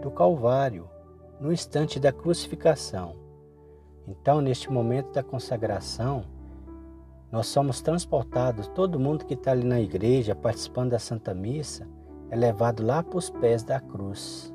[0.00, 0.88] do Calvário,
[1.40, 3.14] no instante da crucificação.
[4.06, 6.24] Então, neste momento da consagração,
[7.32, 11.88] nós somos transportados, todo mundo que está ali na igreja participando da Santa Missa,
[12.28, 14.52] é levado lá para os pés da cruz,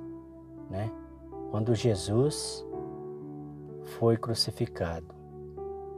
[0.69, 0.91] né?
[1.49, 2.63] Quando Jesus
[3.97, 5.07] foi crucificado.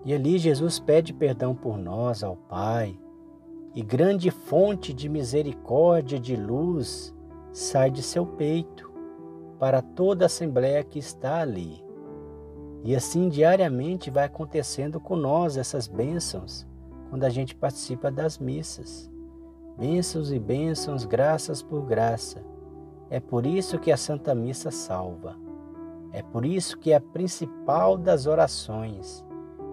[0.05, 2.97] E ali Jesus pede perdão por nós ao Pai,
[3.75, 7.13] e grande fonte de misericórdia, de luz,
[7.51, 8.89] sai de seu peito
[9.59, 11.83] para toda a assembleia que está ali.
[12.85, 16.68] E assim diariamente vai acontecendo com nós essas bênçãos
[17.09, 19.09] quando a gente participa das missas.
[19.77, 22.43] Bênçãos e bênçãos, graças por graça.
[23.09, 25.35] É por isso que a Santa Missa salva.
[26.11, 29.25] É por isso que é a principal das orações.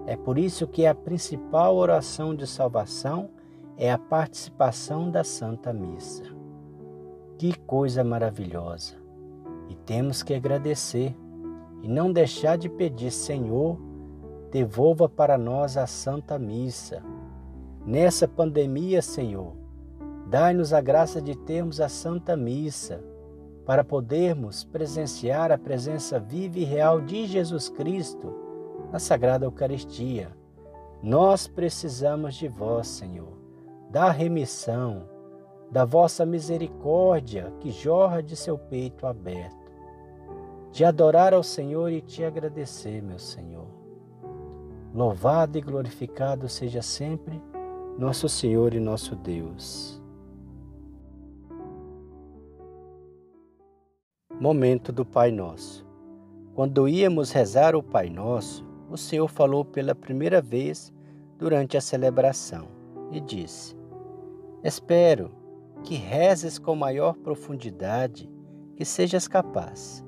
[0.07, 3.30] É por isso que a principal oração de salvação
[3.76, 6.24] é a participação da Santa Missa.
[7.37, 8.95] Que coisa maravilhosa!
[9.68, 11.14] E temos que agradecer
[11.82, 13.78] e não deixar de pedir, Senhor,
[14.51, 17.03] devolva para nós a Santa Missa.
[17.87, 19.53] Nessa pandemia, Senhor,
[20.26, 23.01] dai-nos a graça de termos a Santa Missa
[23.64, 28.34] para podermos presenciar a presença viva e real de Jesus Cristo
[28.91, 30.37] na Sagrada Eucaristia.
[31.01, 33.39] Nós precisamos de vós, Senhor,
[33.89, 35.09] da remissão,
[35.70, 39.70] da vossa misericórdia que jorra de seu peito aberto,
[40.72, 43.68] de adorar ao Senhor e te agradecer, meu Senhor.
[44.93, 47.41] Louvado e glorificado seja sempre
[47.99, 50.03] nosso Senhor e nosso Deus.
[54.38, 55.86] Momento do Pai Nosso.
[56.55, 60.92] Quando íamos rezar o Pai Nosso, o Senhor falou pela primeira vez
[61.38, 62.68] durante a celebração
[63.11, 63.74] e disse:
[64.62, 65.30] Espero
[65.82, 68.30] que rezes com maior profundidade
[68.76, 70.05] que sejas capaz.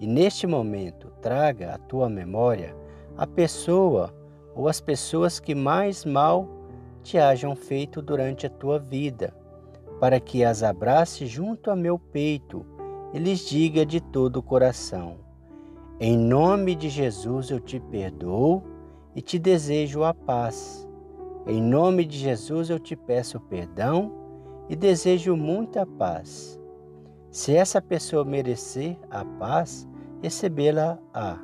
[0.00, 2.76] E neste momento traga à tua memória
[3.16, 4.12] a pessoa
[4.56, 6.61] ou as pessoas que mais mal
[7.02, 9.34] te hajam feito durante a tua vida,
[10.00, 12.64] para que as abrace junto a meu peito
[13.12, 15.16] e lhes diga de todo o coração:
[16.00, 18.62] Em nome de Jesus eu te perdoo
[19.14, 20.88] e te desejo a paz.
[21.46, 24.12] Em nome de Jesus eu te peço perdão
[24.68, 26.58] e desejo muita paz.
[27.30, 29.88] Se essa pessoa merecer a paz,
[30.22, 31.38] recebê-la-á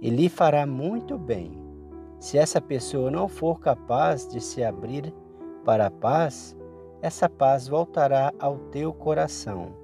[0.00, 1.61] e lhe fará muito bem.
[2.22, 5.12] Se essa pessoa não for capaz de se abrir
[5.64, 6.56] para a paz,
[7.00, 9.82] essa paz voltará ao teu coração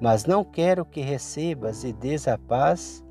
[0.00, 3.04] mas não quero que recebas e des a paz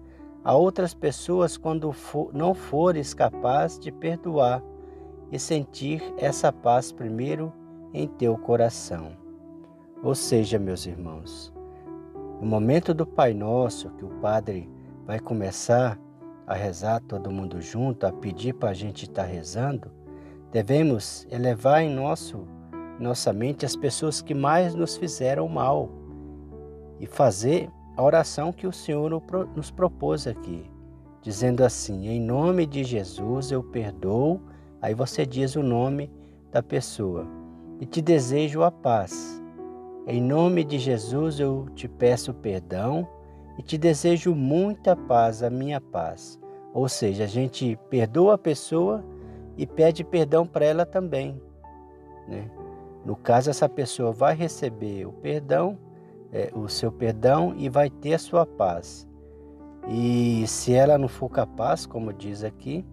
[0.43, 4.61] a outras pessoas quando for, não fores capaz de perdoar
[5.31, 7.51] e sentir essa paz primeiro
[7.93, 9.17] em teu coração.
[10.03, 11.53] Ou seja, meus irmãos,
[12.41, 14.69] no momento do Pai Nosso, que o Padre
[15.05, 15.97] vai começar
[16.53, 19.91] a rezar todo mundo junto, a pedir para a gente estar tá rezando,
[20.51, 22.47] devemos elevar em nosso,
[22.99, 25.89] nossa mente as pessoas que mais nos fizeram mal
[26.99, 29.09] e fazer a oração que o Senhor
[29.55, 30.69] nos propôs aqui,
[31.21, 34.39] dizendo assim: Em nome de Jesus eu perdoo.
[34.81, 36.11] Aí você diz o nome
[36.51, 37.25] da pessoa
[37.79, 39.41] e te desejo a paz.
[40.05, 43.07] Em nome de Jesus eu te peço perdão
[43.57, 46.42] e te desejo muita paz, a minha paz.
[46.73, 49.03] Ou seja, a gente perdoa a pessoa
[49.55, 51.39] e pede perdão para ela também.
[52.27, 52.49] Né?
[53.05, 55.77] No caso, essa pessoa vai receber o perdão
[56.33, 59.07] é, o seu perdão e vai ter a sua paz.
[59.87, 62.83] E se ela não for capaz, como diz aqui,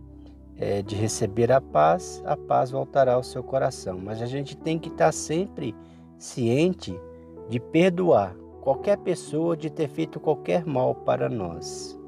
[0.57, 3.99] é, de receber a paz, a paz voltará ao seu coração.
[3.99, 5.75] Mas a gente tem que estar sempre
[6.19, 6.95] ciente
[7.49, 11.99] de perdoar qualquer pessoa de ter feito qualquer mal para nós.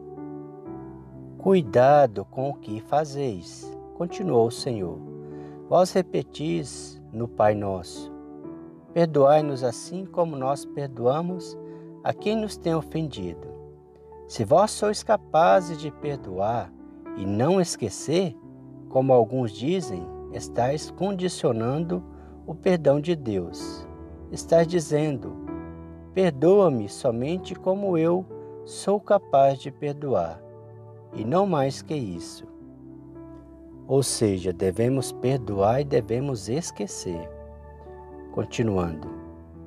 [1.42, 4.96] Cuidado com o que fazeis, continuou o Senhor.
[5.68, 8.12] Vós repetis no Pai Nosso:
[8.94, 11.58] Perdoai-nos assim como nós perdoamos
[12.04, 13.48] a quem nos tem ofendido.
[14.28, 16.72] Se vós sois capazes de perdoar
[17.16, 18.36] e não esquecer,
[18.88, 22.04] como alguns dizem, estáis condicionando
[22.46, 23.84] o perdão de Deus.
[24.30, 25.34] Estais dizendo:
[26.14, 28.24] Perdoa-me somente como eu
[28.64, 30.40] sou capaz de perdoar,
[31.12, 32.46] e não mais que isso.
[33.86, 37.28] Ou seja, devemos perdoar e devemos esquecer.
[38.32, 39.08] Continuando,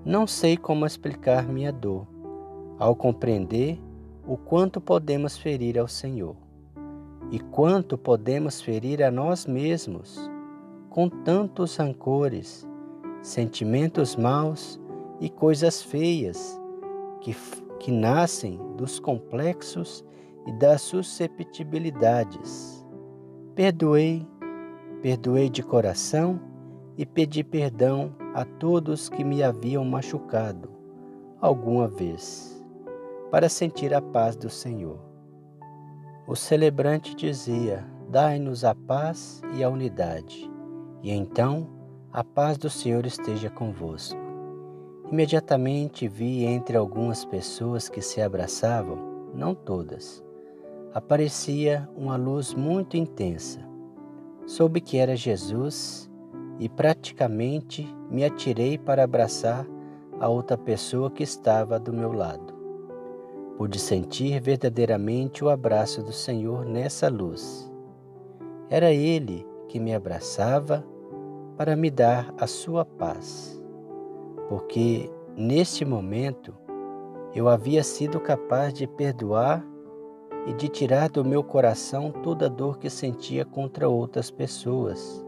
[0.03, 2.07] não sei como explicar minha dor
[2.79, 3.79] ao compreender
[4.27, 6.35] o quanto podemos ferir ao Senhor
[7.31, 10.19] e quanto podemos ferir a nós mesmos
[10.89, 12.67] com tantos rancores,
[13.21, 14.79] sentimentos maus
[15.19, 16.59] e coisas feias
[17.21, 17.35] que,
[17.79, 20.05] que nascem dos complexos
[20.45, 22.85] e das susceptibilidades.
[23.55, 24.25] Perdoei,
[25.01, 26.39] perdoei de coração
[26.97, 30.75] e pedi perdão a todos que me haviam machucado
[31.45, 32.63] alguma vez,
[33.29, 34.99] para sentir a paz do Senhor.
[36.27, 40.49] O celebrante dizia: Dai-nos a paz e a unidade,
[41.03, 41.67] e então
[42.11, 44.19] a paz do Senhor esteja convosco.
[45.11, 48.97] Imediatamente vi entre algumas pessoas que se abraçavam,
[49.35, 50.24] não todas,
[50.95, 53.59] aparecia uma luz muito intensa.
[54.47, 56.09] Soube que era Jesus
[56.57, 59.67] e praticamente me atirei para abraçar
[60.21, 62.53] a outra pessoa que estava do meu lado.
[63.57, 67.69] Pude sentir verdadeiramente o abraço do Senhor nessa luz.
[68.69, 70.81] Era Ele que me abraçava
[71.57, 73.61] para me dar a sua paz,
[74.47, 76.53] porque neste momento
[77.33, 79.74] eu havia sido capaz de perdoar
[80.45, 85.25] e de tirar do meu coração toda dor que sentia contra outras pessoas.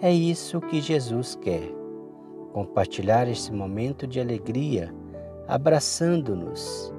[0.00, 1.72] É isso que Jesus quer:
[2.52, 4.94] compartilhar esse momento de alegria,
[5.46, 6.92] abraçando-nos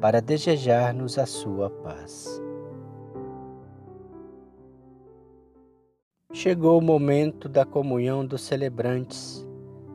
[0.00, 2.42] para desejar-nos a sua paz.
[6.32, 9.46] Chegou o momento da comunhão dos celebrantes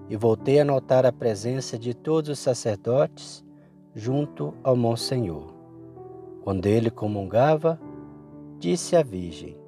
[0.10, 3.44] e voltei a notar a presença de todos os sacerdotes
[3.94, 5.57] junto ao Monsenhor.
[6.48, 7.78] Quando ele comungava,
[8.58, 9.60] disse à Virgem: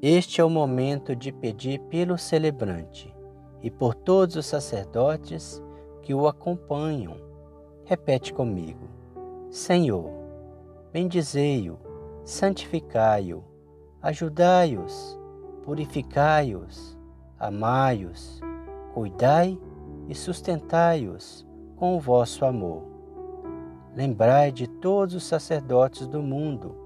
[0.00, 3.12] Este é o momento de pedir pelo celebrante
[3.60, 5.60] e por todos os sacerdotes
[6.02, 7.16] que o acompanham.
[7.84, 8.88] Repete comigo.
[9.50, 10.08] Senhor,
[10.92, 11.80] bendizei-o,
[12.24, 13.42] santificai-o,
[14.00, 15.18] ajudai-os,
[15.64, 16.96] purificai-os,
[17.40, 18.40] amai-os,
[18.94, 19.58] cuidai
[20.08, 21.44] e sustentai-os
[21.74, 22.95] com o vosso amor.
[23.96, 26.76] Lembrai de todos os sacerdotes do mundo,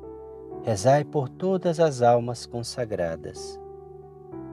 [0.63, 3.61] rezai por todas as almas consagradas.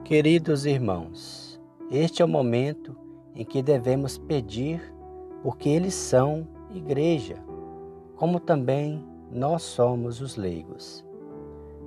[0.04, 2.96] Queridos irmãos, este é o momento
[3.34, 4.92] em que devemos pedir,
[5.42, 7.36] porque eles são igreja
[8.18, 11.04] como também nós somos os leigos.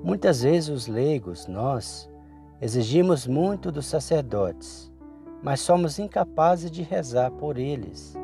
[0.01, 2.09] Muitas vezes os leigos, nós,
[2.61, 4.89] exigimos muito dos sacerdotes,
[5.43, 8.15] mas somos incapazes de rezar por eles,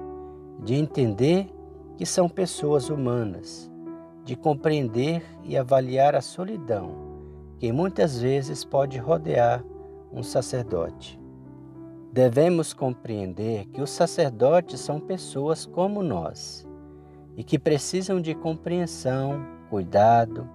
[0.64, 1.50] de entender
[1.98, 3.72] que são pessoas humanas,
[4.24, 7.08] de compreender e avaliar a solidão
[7.60, 9.64] que muitas vezes pode rodear
[10.12, 11.20] um sacerdote.
[12.12, 16.68] Devemos compreender que os sacerdotes são pessoas como nós
[17.36, 20.48] e que precisam de compreensão, cuidado,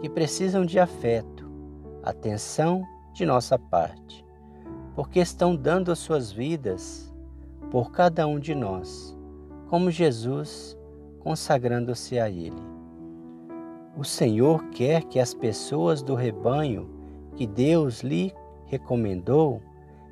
[0.00, 1.50] que precisam de afeto,
[2.02, 2.82] atenção
[3.14, 4.24] de nossa parte,
[4.94, 7.12] porque estão dando as suas vidas
[7.70, 9.16] por cada um de nós,
[9.72, 10.76] como Jesus
[11.20, 12.62] consagrando-se a Ele.
[13.96, 16.90] O Senhor quer que as pessoas do rebanho
[17.36, 18.34] que Deus lhe
[18.66, 19.62] recomendou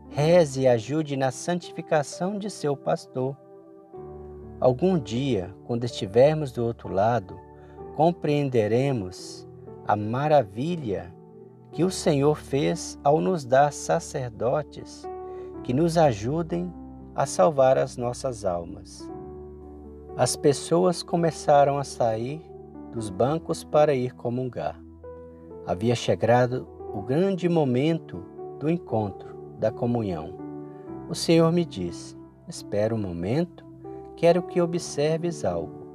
[0.08, 3.36] reze e ajude na santificação de seu pastor
[4.58, 7.38] Algum dia, quando estivermos do outro lado,
[7.96, 9.46] compreenderemos
[9.86, 11.14] a maravilha
[11.70, 15.06] que o Senhor fez ao nos dar sacerdotes
[15.64, 16.72] que nos ajudem
[17.14, 19.09] a salvar as nossas almas.
[20.20, 22.42] As pessoas começaram a sair
[22.92, 24.78] dos bancos para ir comungar.
[25.66, 28.22] Havia chegado o grande momento
[28.58, 30.34] do encontro, da comunhão.
[31.08, 33.64] O Senhor me disse: Espera um momento
[34.14, 35.86] quero que observes algo.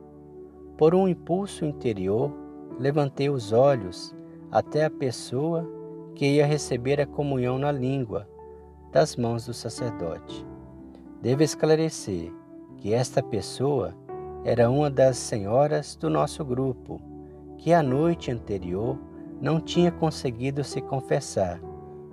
[0.75, 2.33] Por um impulso interior,
[2.79, 4.15] levantei os olhos
[4.51, 5.69] até a pessoa
[6.15, 8.27] que ia receber a comunhão na língua
[8.91, 10.43] das mãos do sacerdote.
[11.21, 12.33] Devo esclarecer
[12.77, 13.93] que esta pessoa
[14.45, 17.01] era uma das senhoras do nosso grupo,
[17.57, 18.95] que a noite anterior
[19.41, 21.59] não tinha conseguido se confessar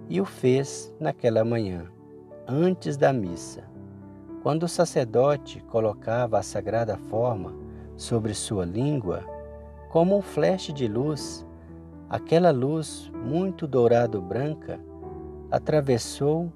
[0.08, 1.84] e o fez naquela manhã,
[2.48, 3.64] antes da missa.
[4.42, 7.54] Quando o sacerdote colocava a sagrada forma
[7.98, 9.22] sobre sua língua,
[9.90, 11.46] como um flash de luz,
[12.08, 14.80] aquela luz muito dourado-branca
[15.50, 16.50] atravessou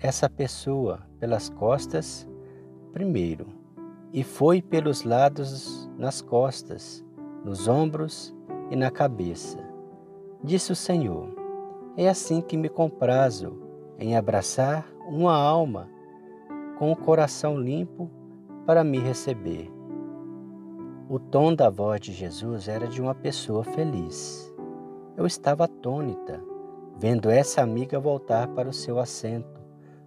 [0.00, 2.26] essa pessoa pelas costas
[2.92, 3.55] primeiro
[4.16, 7.04] e foi pelos lados nas costas,
[7.44, 8.34] nos ombros
[8.70, 9.58] e na cabeça.
[10.42, 11.28] Disse o Senhor:
[11.98, 13.60] É assim que me comprazo
[13.98, 15.90] em abraçar uma alma
[16.78, 18.10] com o coração limpo
[18.64, 19.70] para me receber.
[21.10, 24.50] O tom da voz de Jesus era de uma pessoa feliz.
[25.14, 26.42] Eu estava atônita,
[26.98, 29.60] vendo essa amiga voltar para o seu assento,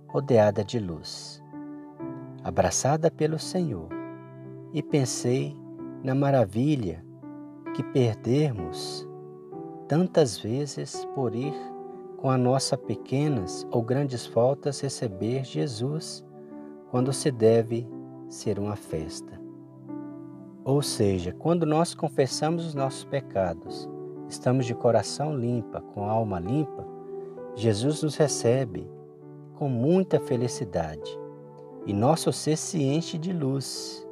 [0.08, 1.44] rodeada de luz,
[2.44, 3.99] abraçada pelo Senhor,
[4.74, 5.56] e pensei
[6.04, 7.04] na maravilha
[7.76, 9.08] que perdermos
[9.88, 11.54] tantas vezes por ir
[12.18, 16.26] com a nossa pequenas ou grandes faltas receber Jesus
[16.92, 17.88] quando se deve
[18.28, 19.40] ser uma festa.
[20.64, 23.90] Ou seja, quando nós confessamos os nossos pecados,
[24.28, 26.86] estamos de coração limpa, com alma limpa,
[27.56, 28.88] Jesus nos recebe
[29.56, 31.18] com muita felicidade.
[31.86, 34.08] e nosso ser se enche de luz,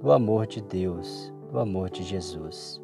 [0.00, 2.80] do amor de Deus, do amor de Jesus.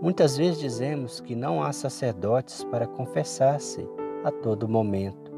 [0.00, 3.88] Muitas vezes dizemos que não há sacerdotes para confessar-se
[4.24, 5.32] a todo momento,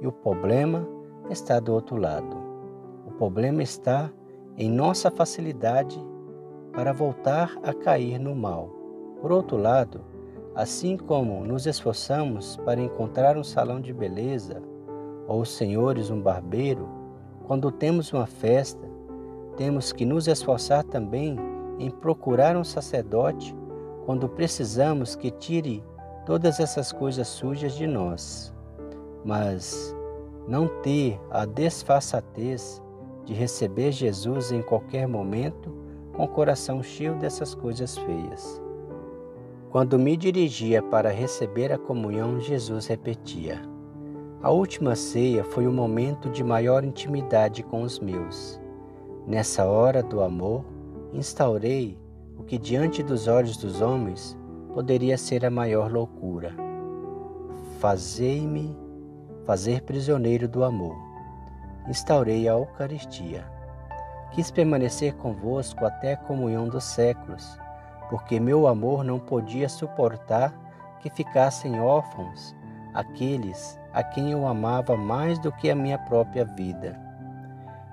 [0.00, 0.86] e o problema
[1.30, 2.36] está do outro lado.
[3.06, 4.12] O problema está
[4.58, 5.98] em nossa facilidade
[6.72, 8.68] para voltar a cair no mal.
[9.20, 10.02] Por outro lado,
[10.54, 14.62] assim como nos esforçamos para encontrar um salão de beleza
[15.26, 16.86] ou os senhores um barbeiro,
[17.46, 18.91] quando temos uma festa,
[19.56, 21.36] temos que nos esforçar também
[21.78, 23.54] em procurar um sacerdote
[24.04, 25.82] quando precisamos que tire
[26.26, 28.52] todas essas coisas sujas de nós,
[29.24, 29.94] mas
[30.46, 32.82] não ter a desfaçatez
[33.24, 35.72] de receber Jesus em qualquer momento
[36.12, 38.60] com o coração cheio dessas coisas feias.
[39.70, 43.62] Quando me dirigia para receber a comunhão, Jesus repetia:
[44.42, 48.61] A última ceia foi o momento de maior intimidade com os meus.
[49.26, 50.64] Nessa hora do amor,
[51.12, 51.96] instaurei
[52.36, 54.36] o que diante dos olhos dos homens
[54.74, 56.52] poderia ser a maior loucura.
[57.78, 58.76] Fazei-me
[59.44, 60.96] fazer prisioneiro do amor.
[61.88, 63.44] Instaurei a Eucaristia.
[64.32, 67.58] Quis permanecer convosco até a comunhão dos séculos,
[68.10, 70.52] porque meu amor não podia suportar
[71.00, 72.56] que ficassem órfãos
[72.94, 77.01] aqueles a quem eu amava mais do que a minha própria vida.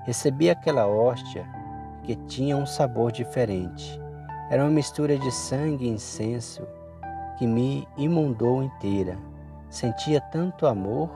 [0.06, 1.48] Recebi aquela hóstia
[2.04, 4.00] que tinha um sabor diferente
[4.50, 6.68] era uma mistura de sangue e incenso
[7.38, 9.16] que me imundou inteira.
[9.70, 11.12] Sentia tanto amor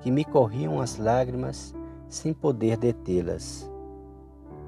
[0.00, 1.74] que me corriam as lágrimas
[2.06, 3.70] sem poder detê-las.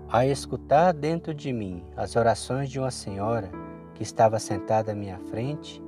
[0.09, 3.51] A escutar dentro de mim as orações de uma senhora
[3.95, 5.83] que estava sentada à minha frente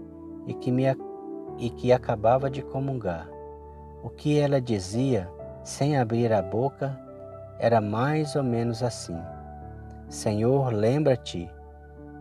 [0.46, 0.84] e que, me,
[1.56, 3.26] e que acabava de comungar.
[4.02, 5.26] O que ela dizia,
[5.64, 7.00] sem abrir a boca,
[7.64, 9.18] era mais ou menos assim:
[10.06, 11.50] Senhor, lembra-te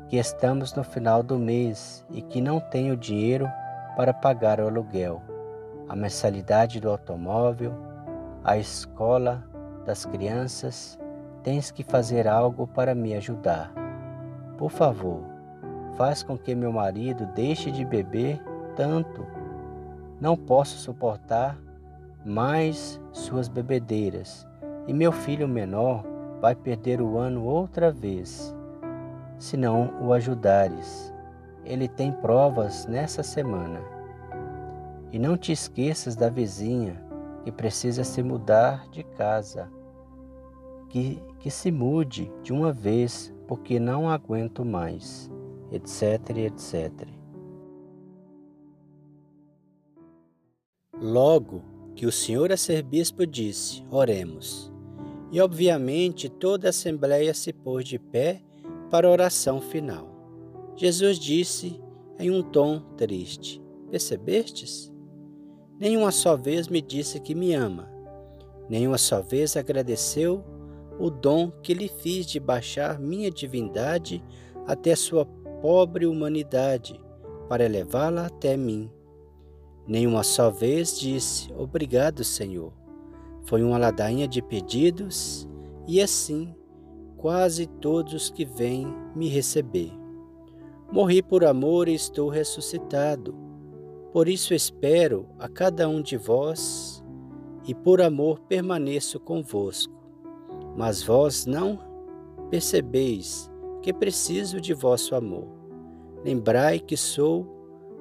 [0.08, 3.52] que estamos no final do mês e que não tenho dinheiro
[3.98, 5.22] para pagar o aluguel,
[5.90, 7.74] a mensalidade do automóvel,
[8.42, 9.44] a escola
[9.86, 10.98] das crianças,
[11.44, 13.70] tens que fazer algo para me ajudar.
[14.58, 15.24] Por favor,
[15.98, 18.42] faz com que meu marido deixe de beber
[18.78, 19.28] tanto.
[20.22, 21.58] Não posso suportar
[22.24, 24.48] mais suas bebedeiras
[24.88, 26.04] e meu filho menor
[26.42, 28.54] vai perder o ano outra vez
[29.44, 31.14] se não o ajudares.
[31.66, 33.82] Ele tem provas nessa semana.
[35.12, 37.04] E não te esqueças da vizinha
[37.44, 39.70] que precisa se mudar de casa.
[40.90, 45.30] Que, que se mude de uma vez, porque não aguento mais,
[45.72, 47.08] etc, etc.
[51.02, 51.62] Logo
[51.96, 54.73] que o senhor arcebispo disse, oremos.
[55.34, 58.44] E obviamente toda a assembleia se pôs de pé
[58.92, 60.08] para a oração final.
[60.76, 61.82] Jesus disse
[62.20, 63.60] em um tom triste:
[63.90, 64.94] Percebestes?
[65.80, 67.92] Nenhuma só vez me disse que me ama,
[68.70, 70.44] nenhuma só vez agradeceu
[71.00, 74.24] o dom que lhe fiz de baixar minha divindade
[74.68, 75.26] até sua
[75.64, 77.04] pobre humanidade,
[77.50, 78.88] para elevá-la até mim.
[79.88, 82.83] Nenhuma só vez disse: Obrigado, Senhor.
[83.54, 85.48] Foi uma ladainha de pedidos,
[85.88, 86.56] e assim
[87.18, 89.92] quase todos que vêm me receber.
[90.92, 93.36] Morri por amor e estou ressuscitado.
[94.12, 97.04] Por isso espero a cada um de vós
[97.68, 99.94] e por amor permaneço convosco.
[100.76, 101.78] Mas vós não
[102.50, 103.52] percebeis
[103.84, 105.46] que preciso de vosso amor.
[106.26, 107.46] Lembrai que sou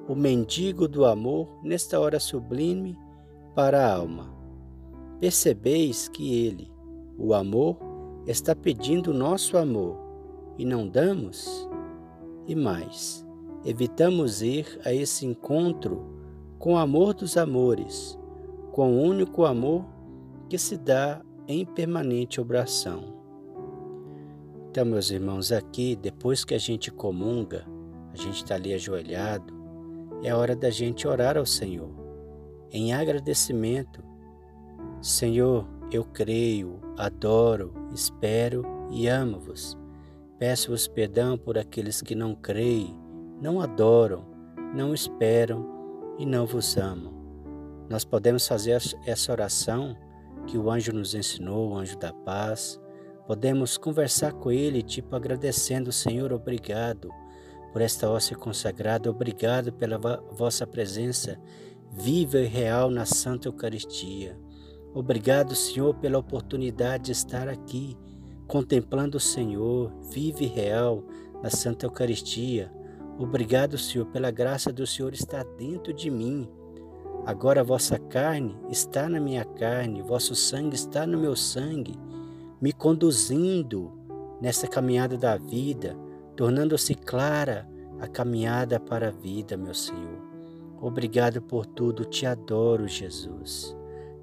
[0.09, 2.97] o mendigo do amor nesta hora sublime
[3.53, 4.32] para a alma.
[5.19, 6.71] Percebeis que ele,
[7.17, 7.77] o amor,
[8.25, 9.97] está pedindo nosso amor
[10.57, 11.67] e não damos?
[12.47, 13.25] E mais,
[13.65, 16.05] evitamos ir a esse encontro
[16.59, 18.17] com o amor dos amores,
[18.71, 19.85] com o único amor
[20.49, 23.13] que se dá em permanente obração.
[24.69, 27.65] Então, meus irmãos, aqui, depois que a gente comunga,
[28.11, 29.53] a gente está ali ajoelhado,
[30.23, 31.91] é hora da gente orar ao Senhor,
[32.71, 34.03] em agradecimento.
[35.03, 39.77] Senhor, eu creio, adoro, espero e amo-vos.
[40.39, 42.97] Peço-vos perdão por aqueles que não creem,
[43.41, 44.23] não adoram,
[44.73, 47.13] não esperam e não vos amam.
[47.89, 49.93] Nós podemos fazer essa oração
[50.47, 52.79] que o anjo nos ensinou, o anjo da paz.
[53.27, 57.09] Podemos conversar com ele, tipo agradecendo, Senhor, obrigado
[57.73, 59.97] por esta hóstia consagrada, obrigado pela
[60.31, 61.37] vossa presença
[61.91, 64.41] viva e real na Santa Eucaristia.
[64.93, 67.97] Obrigado, Senhor, pela oportunidade de estar aqui,
[68.47, 71.03] contemplando o Senhor, vive e real,
[71.41, 72.71] na Santa Eucaristia.
[73.17, 76.47] Obrigado, Senhor, pela graça do Senhor estar dentro de mim.
[77.25, 81.95] Agora a vossa carne está na minha carne, vosso sangue está no meu sangue,
[82.61, 83.91] me conduzindo
[84.39, 85.97] nessa caminhada da vida,
[86.35, 87.67] tornando-se clara
[87.99, 90.21] a caminhada para a vida, meu Senhor.
[90.79, 93.75] Obrigado por tudo, te adoro, Jesus.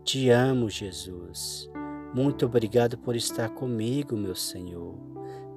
[0.02, 1.70] Te amo, Jesus.
[2.14, 4.94] Muito obrigado por estar comigo, meu Senhor.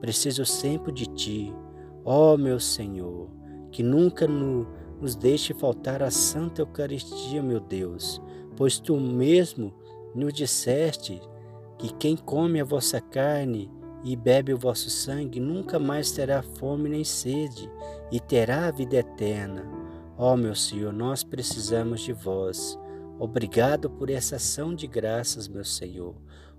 [0.02, 1.56] Preciso sempre de ti,
[2.04, 3.30] ó meu Senhor,
[3.72, 4.68] que nunca no,
[5.00, 8.22] nos deixe faltar a Santa Eucaristia, meu Deus,
[8.58, 9.74] pois tu mesmo
[10.14, 11.22] nos disseste
[11.80, 13.72] que quem come a vossa carne
[14.04, 17.72] e bebe o vosso sangue nunca mais terá fome nem sede
[18.12, 19.64] e terá a vida eterna.
[20.18, 22.78] Ó oh, meu Senhor, nós precisamos de vós.
[23.20, 26.16] Obrigado por essa ação de graças, meu Senhor.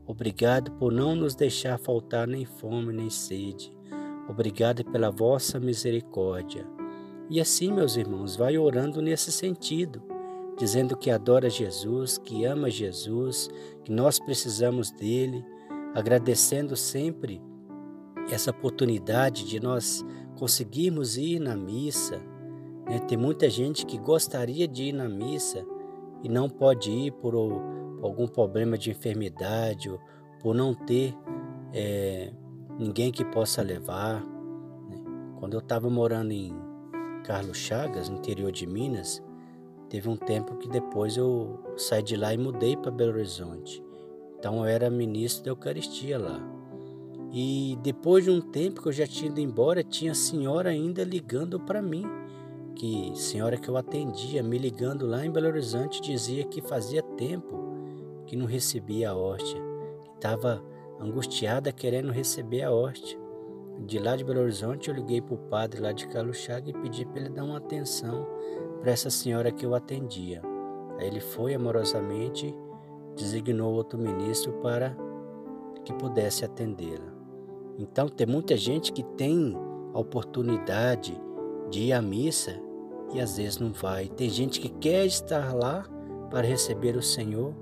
[0.06, 3.72] Obrigado por não nos deixar faltar nem fome nem sede.
[4.28, 6.66] Obrigado pela vossa misericórdia.
[7.28, 10.02] E assim, meus irmãos, vai orando nesse sentido,
[10.56, 13.48] dizendo que adora Jesus, que ama Jesus,
[13.82, 15.44] que nós precisamos dele,
[15.94, 17.42] agradecendo sempre
[18.30, 20.04] essa oportunidade de nós
[20.38, 22.22] conseguirmos ir na missa.
[22.86, 23.00] Né?
[23.00, 25.66] Tem muita gente que gostaria de ir na missa
[26.24, 27.34] e não pode ir por,
[28.02, 30.00] algum problema de enfermidade ou
[30.40, 31.14] por não ter
[31.72, 32.32] é,
[32.78, 34.24] ninguém que possa levar.
[34.88, 34.96] Né?
[35.38, 36.52] Quando eu estava morando em
[37.24, 39.22] Carlos Chagas, interior de Minas,
[39.90, 43.84] teve um tempo que depois eu saí de lá e mudei para Belo Horizonte.
[44.38, 46.40] Então eu era ministro da Eucaristia lá.
[47.32, 51.58] E depois de um tempo que eu já tinha ido embora, tinha senhora ainda ligando
[51.58, 52.04] para mim,
[52.76, 57.62] que senhora que eu atendia, me ligando lá em Belo Horizonte, dizia que fazia tempo
[58.26, 59.60] que não recebia a hóstia,
[60.04, 60.62] que estava
[61.00, 63.18] angustiada querendo receber a hóstia.
[63.86, 66.74] De lá de Belo Horizonte, eu liguei para o padre lá de Carlos Chaga e
[66.74, 68.26] pedi para ele dar uma atenção
[68.80, 70.40] para essa senhora que eu atendia.
[70.98, 72.54] Aí ele foi amorosamente
[73.16, 74.96] designou outro ministro para
[75.84, 77.12] que pudesse atendê-la.
[77.78, 79.54] Então, tem muita gente que tem
[79.92, 81.20] a oportunidade
[81.70, 82.60] de ir à missa
[83.14, 84.08] e às vezes não vai.
[84.08, 85.86] Tem gente que quer estar lá
[86.28, 87.54] para receber o Senhor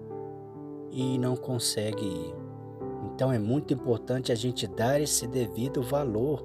[0.91, 2.35] e não consegue ir.
[3.15, 6.43] Então, é muito importante a gente dar esse devido valor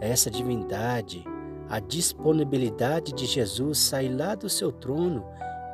[0.00, 1.24] a essa divindade,
[1.68, 5.24] a disponibilidade de Jesus sair lá do seu trono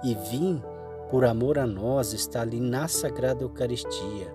[0.04, 0.62] e vir
[1.10, 4.32] por amor a nós, está ali na Sagrada Eucaristia.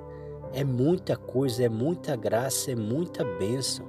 [0.53, 3.85] É muita coisa, é muita graça, é muita bênção.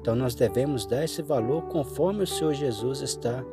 [0.00, 3.44] Então nós devemos dar esse valor conforme o Senhor Jesus está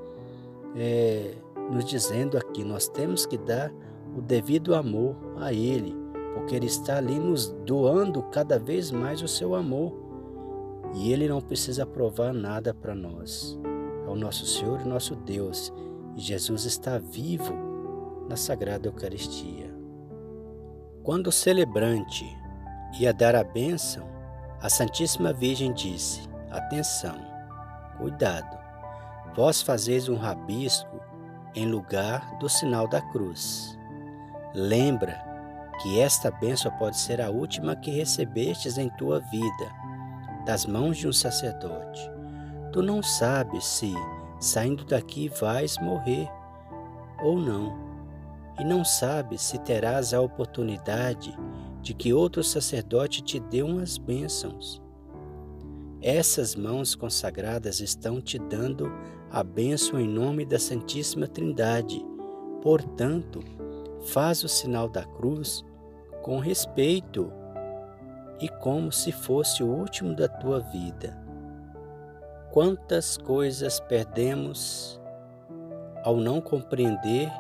[0.75, 1.35] é,
[1.71, 2.63] nos dizendo aqui.
[2.63, 3.71] Nós temos que dar
[4.15, 5.95] o devido amor a Ele,
[6.33, 9.93] porque Ele está ali nos doando cada vez mais o seu amor.
[10.93, 13.57] E Ele não precisa provar nada para nós.
[14.05, 15.73] É o nosso Senhor e nosso Deus.
[16.15, 17.53] E Jesus está vivo
[18.27, 19.73] na Sagrada Eucaristia.
[21.03, 22.25] Quando o celebrante
[22.99, 24.05] ia dar a bênção,
[24.61, 27.15] a Santíssima Virgem disse: Atenção,
[27.97, 28.60] cuidado,
[29.35, 30.99] vós fazeis um rabisco
[31.55, 33.77] em lugar do sinal da cruz.
[34.53, 35.21] Lembra
[35.81, 39.71] que esta bênção pode ser a última que recebestes em tua vida,
[40.45, 42.09] das mãos de um sacerdote.
[42.71, 43.93] Tu não sabes se,
[44.39, 46.29] saindo daqui, vais morrer
[47.21, 47.91] ou não
[48.59, 51.35] e não sabes se terás a oportunidade
[51.81, 54.81] de que outro sacerdote te dê umas bênçãos.
[56.01, 58.91] Essas mãos consagradas estão te dando
[59.31, 62.05] a bênção em nome da Santíssima Trindade.
[62.61, 63.39] Portanto,
[64.07, 65.63] faz o sinal da cruz
[66.21, 67.31] com respeito
[68.41, 71.17] e como se fosse o último da tua vida.
[72.51, 74.99] Quantas coisas perdemos
[76.03, 77.31] ao não compreender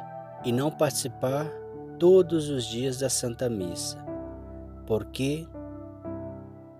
[0.45, 1.45] e não participar
[1.99, 3.97] todos os dias da Santa Missa.
[4.87, 5.45] Porque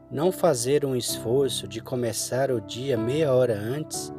[0.09, 4.13] não fazer um esforço de começar o dia meia hora antes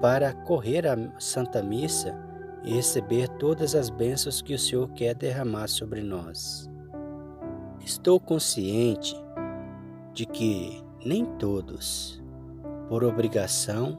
[0.00, 2.16] para correr à Santa Missa
[2.64, 6.68] e receber todas as bênçãos que o Senhor quer derramar sobre nós.
[7.84, 9.14] Estou consciente
[10.12, 12.22] de que nem todos,
[12.88, 13.96] por obrigação,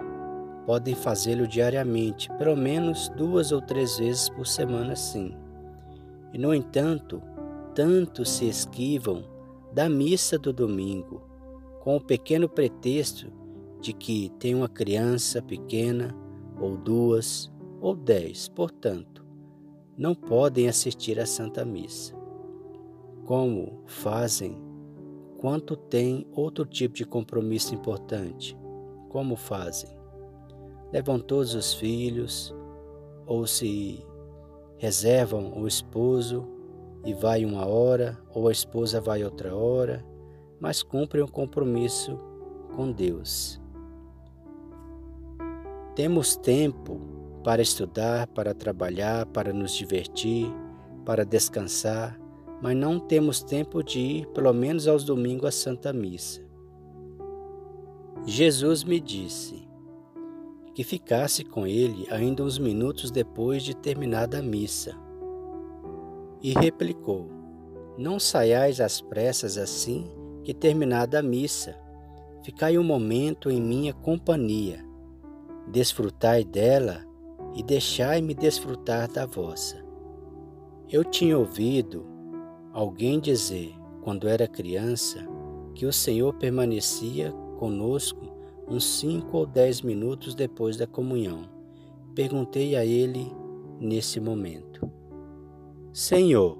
[0.65, 5.33] podem fazê-lo diariamente, pelo menos duas ou três vezes por semana, sim.
[6.33, 7.21] E, no entanto,
[7.73, 9.23] tantos se esquivam
[9.71, 11.21] da missa do domingo,
[11.79, 13.31] com o pequeno pretexto
[13.81, 16.15] de que tem uma criança pequena,
[16.59, 19.25] ou duas, ou dez, portanto,
[19.97, 22.15] não podem assistir à Santa Missa.
[23.25, 24.57] como fazem
[25.37, 28.57] quanto tem outro tipo de compromisso importante.
[29.09, 29.89] Como fazem?
[30.91, 32.55] Levam todos os filhos
[33.25, 34.01] ou se
[34.77, 36.47] reservam o esposo
[37.05, 40.05] e vai uma hora, ou a esposa vai outra hora,
[40.59, 42.17] mas cumprem o compromisso
[42.75, 43.61] com Deus.
[45.97, 47.01] Temos tempo
[47.43, 50.45] para estudar, para trabalhar, para nos divertir,
[51.03, 52.19] para descansar,
[52.61, 56.45] mas não temos tempo de ir, pelo menos aos domingos, à Santa Missa.
[58.27, 59.67] Jesus me disse
[60.75, 64.95] que ficasse com ele ainda uns minutos depois de terminada a missa.
[66.43, 67.27] E replicou:
[67.97, 70.07] Não saiais às pressas assim
[70.43, 71.75] que terminada a missa.
[72.43, 74.86] Ficai um momento em minha companhia.
[75.67, 77.05] Desfrutai dela
[77.53, 79.83] e deixai-me desfrutar da vossa.
[80.89, 82.05] Eu tinha ouvido
[82.71, 85.27] alguém dizer, quando era criança,
[85.73, 88.25] que o Senhor permanecia conosco
[88.67, 91.49] uns cinco ou dez minutos depois da comunhão.
[92.15, 93.31] Perguntei a ele
[93.79, 94.89] nesse momento:
[95.91, 96.57] Senhor,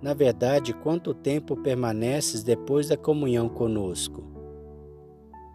[0.00, 4.35] na verdade, quanto tempo permaneces depois da comunhão conosco?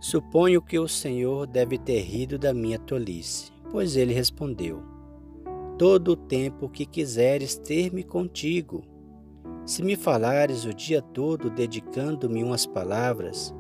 [0.02, 4.82] Suponho que o Senhor deve ter rido da minha tolice, pois ele respondeu:
[5.78, 8.82] Todo o tempo que quiseres ter-me contigo.
[9.64, 13.54] Se me falares o dia todo dedicando-me umas palavras,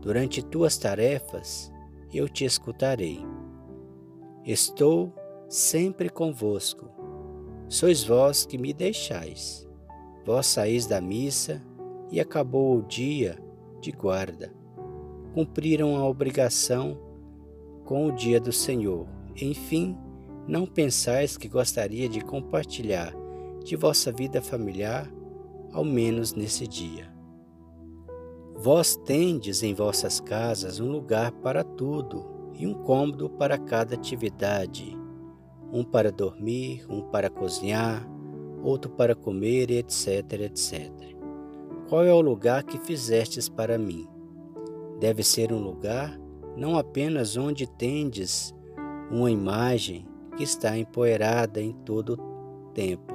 [0.00, 1.72] durante tuas tarefas,
[2.14, 3.26] eu te escutarei.
[4.44, 5.12] Estou
[5.48, 6.88] sempre convosco.
[7.68, 9.68] Sois vós que me deixais.
[10.24, 11.60] Vós saís da missa
[12.08, 13.36] e acabou o dia
[13.80, 14.57] de guarda.
[15.38, 16.98] Cumpriram a obrigação
[17.84, 19.06] com o dia do Senhor.
[19.40, 19.96] Enfim,
[20.48, 23.14] não pensais que gostaria de compartilhar
[23.62, 25.08] de vossa vida familiar,
[25.72, 27.14] ao menos nesse dia.
[28.56, 34.98] Vós tendes em vossas casas um lugar para tudo e um cômodo para cada atividade,
[35.72, 38.04] um para dormir, um para cozinhar,
[38.60, 40.90] outro para comer, etc, etc.
[41.88, 44.17] Qual é o lugar que fizestes para mim?
[44.98, 46.18] Deve ser um lugar
[46.56, 48.54] não apenas onde tendes
[49.10, 50.06] uma imagem
[50.36, 53.14] que está empoeirada em todo o tempo,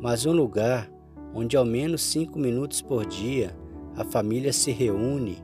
[0.00, 0.90] mas um lugar
[1.34, 3.56] onde ao menos cinco minutos por dia
[3.94, 5.38] a família se reúne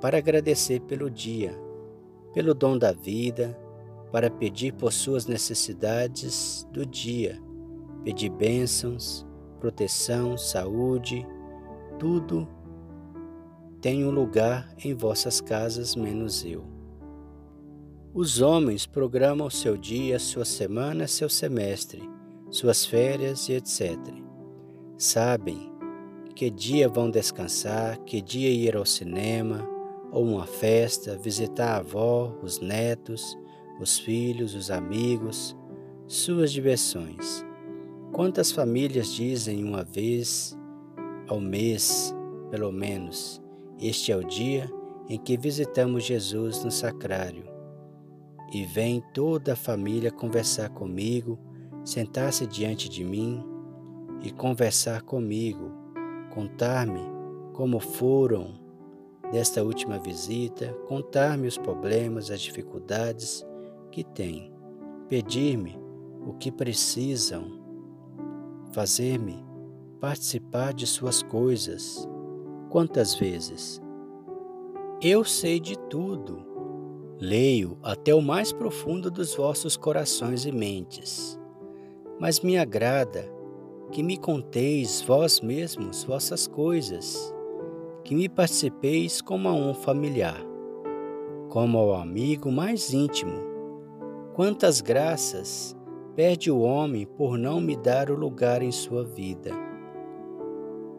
[0.00, 1.56] para agradecer pelo dia,
[2.34, 3.56] pelo dom da vida,
[4.10, 7.40] para pedir por suas necessidades do dia,
[8.04, 9.24] pedir bênçãos,
[9.60, 11.26] proteção, saúde,
[11.98, 12.48] tudo
[14.04, 16.64] um lugar em vossas casas, menos eu.
[18.14, 22.00] Os homens programam seu dia, sua semana, seu semestre,
[22.48, 23.98] suas férias e etc.
[24.96, 25.72] Sabem
[26.36, 29.68] que dia vão descansar, que dia ir ao cinema
[30.12, 33.36] ou uma festa, visitar a avó, os netos,
[33.80, 35.56] os filhos, os amigos,
[36.06, 37.44] suas diversões.
[38.12, 40.56] Quantas famílias dizem uma vez
[41.26, 42.14] ao mês,
[42.48, 43.41] pelo menos,
[43.82, 44.70] este é o dia
[45.08, 47.44] em que visitamos Jesus no sacrário.
[48.52, 51.38] E vem toda a família conversar comigo,
[51.84, 53.44] sentar-se diante de mim
[54.22, 55.72] e conversar comigo,
[56.30, 57.00] contar-me
[57.52, 58.54] como foram
[59.32, 63.44] desta última visita, contar-me os problemas, as dificuldades
[63.90, 64.52] que têm,
[65.08, 65.76] pedir-me
[66.24, 67.60] o que precisam,
[68.72, 69.44] fazer-me
[70.00, 72.08] participar de suas coisas.
[72.72, 73.82] Quantas vezes?
[75.02, 76.42] Eu sei de tudo.
[77.20, 81.38] Leio até o mais profundo dos vossos corações e mentes.
[82.18, 83.30] Mas me agrada
[83.90, 87.34] que me conteis vós mesmos vossas coisas,
[88.04, 90.42] que me participeis como a um familiar,
[91.50, 93.38] como ao amigo mais íntimo.
[94.32, 95.76] Quantas graças
[96.16, 99.71] perde o homem por não me dar o lugar em sua vida.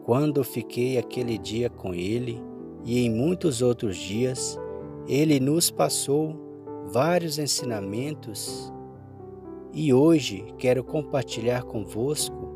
[0.04, 2.38] Quando fiquei aquele dia com ele,
[2.84, 4.60] e em muitos outros dias,
[5.08, 6.36] ele nos passou
[6.92, 8.70] vários ensinamentos
[9.72, 12.52] e hoje quero compartilhar convosco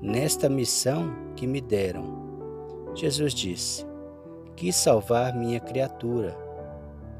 [0.00, 2.04] nesta missão que me deram.
[2.94, 3.86] Jesus disse:
[4.56, 6.34] Quis salvar minha criatura,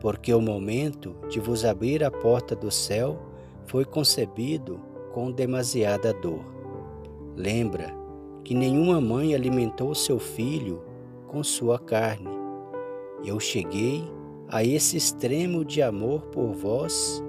[0.01, 3.19] porque o momento de vos abrir a porta do céu
[3.67, 4.81] foi concebido
[5.13, 6.41] com demasiada dor.
[7.37, 8.06] Lembra
[8.47, 10.81] que nenhuma mãe alimentou seu filho
[11.27, 12.31] com sua carne.
[13.25, 14.05] Eu cheguei
[14.47, 17.21] a esse extremo de amor por vós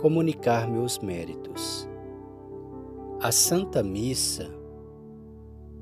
[0.00, 1.88] comunicar meus méritos.
[3.20, 4.48] A Santa Missa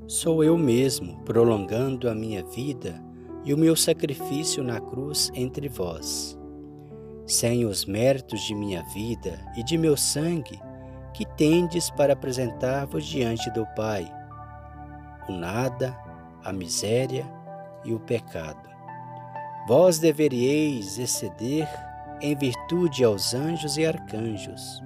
[0.07, 2.99] sou eu mesmo prolongando a minha vida
[3.45, 6.35] e o meu sacrifício na cruz entre vós.
[7.27, 10.59] Sem os méritos de minha vida e de meu sangue,
[11.13, 14.16] que tendes para apresentar-vos diante do Pai,
[15.27, 15.97] o nada,
[16.43, 17.25] a miséria
[17.83, 18.67] e o pecado.
[19.67, 21.67] Vós deveríeis exceder
[22.21, 24.81] em virtude aos anjos e arcanjos,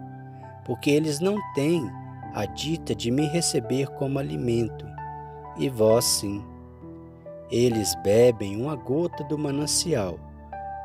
[0.65, 1.89] porque eles não têm
[2.33, 4.85] a dita de me receber como alimento,
[5.57, 6.43] e vós sim.
[7.49, 10.17] Eles bebem uma gota do manancial,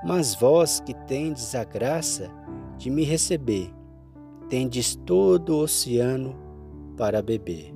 [0.05, 2.31] mas vós que tendes a graça
[2.77, 3.73] de me receber,
[4.49, 6.37] tendes todo o oceano
[6.97, 7.76] para beber.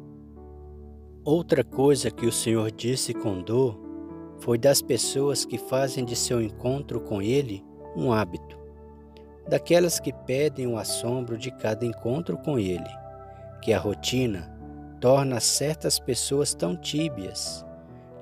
[1.25, 3.79] Outra coisa que o Senhor disse com dor
[4.39, 7.63] foi das pessoas que fazem de seu encontro com Ele
[7.95, 8.59] um hábito,
[9.47, 12.89] daquelas que pedem o assombro de cada encontro com Ele,
[13.61, 14.51] que a rotina
[14.99, 17.67] torna certas pessoas tão tíbias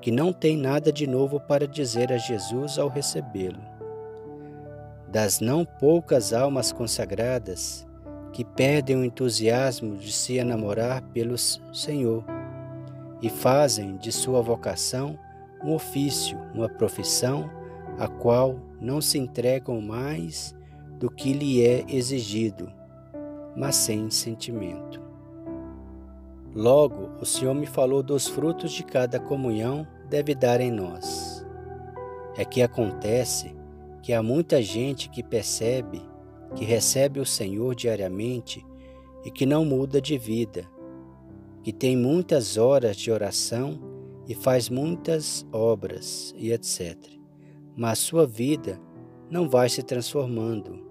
[0.00, 3.62] que não têm nada de novo para dizer a Jesus ao recebê-lo.
[5.06, 7.86] Das não poucas almas consagradas
[8.32, 12.24] que perdem o entusiasmo de se enamorar pelo Senhor
[13.20, 15.18] e fazem de sua vocação
[15.62, 17.50] um ofício, uma profissão,
[17.98, 20.54] a qual não se entregam mais
[20.98, 22.72] do que lhe é exigido,
[23.56, 25.02] mas sem sentimento.
[26.54, 31.44] Logo, o Senhor me falou dos frutos de cada comunhão deve dar em nós.
[32.36, 33.54] É que acontece
[34.02, 36.00] que há muita gente que percebe
[36.54, 38.64] que recebe o Senhor diariamente
[39.24, 40.66] e que não muda de vida,
[41.68, 43.78] que tem muitas horas de oração
[44.26, 46.96] e faz muitas obras e etc.
[47.76, 48.80] Mas sua vida
[49.30, 50.82] não vai se transformando.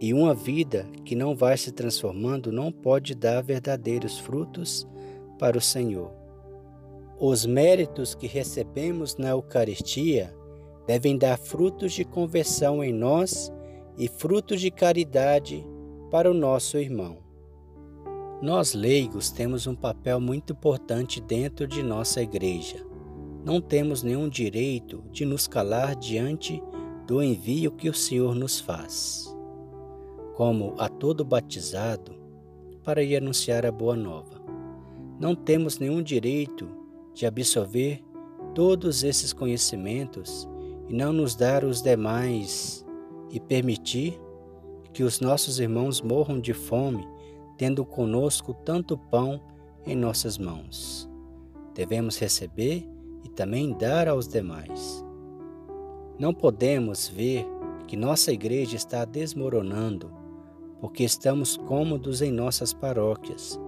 [0.00, 4.86] E uma vida que não vai se transformando não pode dar verdadeiros frutos
[5.40, 6.12] para o Senhor.
[7.18, 10.32] Os méritos que recebemos na Eucaristia
[10.86, 13.52] devem dar frutos de conversão em nós
[13.98, 15.66] e frutos de caridade
[16.12, 17.23] para o nosso irmão.
[18.42, 22.84] Nós leigos temos um papel muito importante dentro de nossa igreja.
[23.44, 26.62] Não temos nenhum direito de nos calar diante
[27.06, 29.34] do envio que o Senhor nos faz.
[30.34, 32.12] Como a todo batizado,
[32.82, 34.42] para ir anunciar a boa nova.
[35.18, 36.68] Não temos nenhum direito
[37.14, 38.04] de absorver
[38.54, 40.46] todos esses conhecimentos
[40.88, 42.84] e não nos dar os demais
[43.30, 44.20] e permitir
[44.92, 47.13] que os nossos irmãos morram de fome
[47.56, 49.40] tendo conosco tanto pão
[49.86, 51.08] em nossas mãos.
[51.74, 52.88] Devemos receber
[53.24, 55.04] e também dar aos demais.
[56.18, 57.46] Não podemos ver
[57.86, 60.12] que nossa igreja está desmoronando
[60.80, 63.58] porque estamos cômodos em nossas paróquias,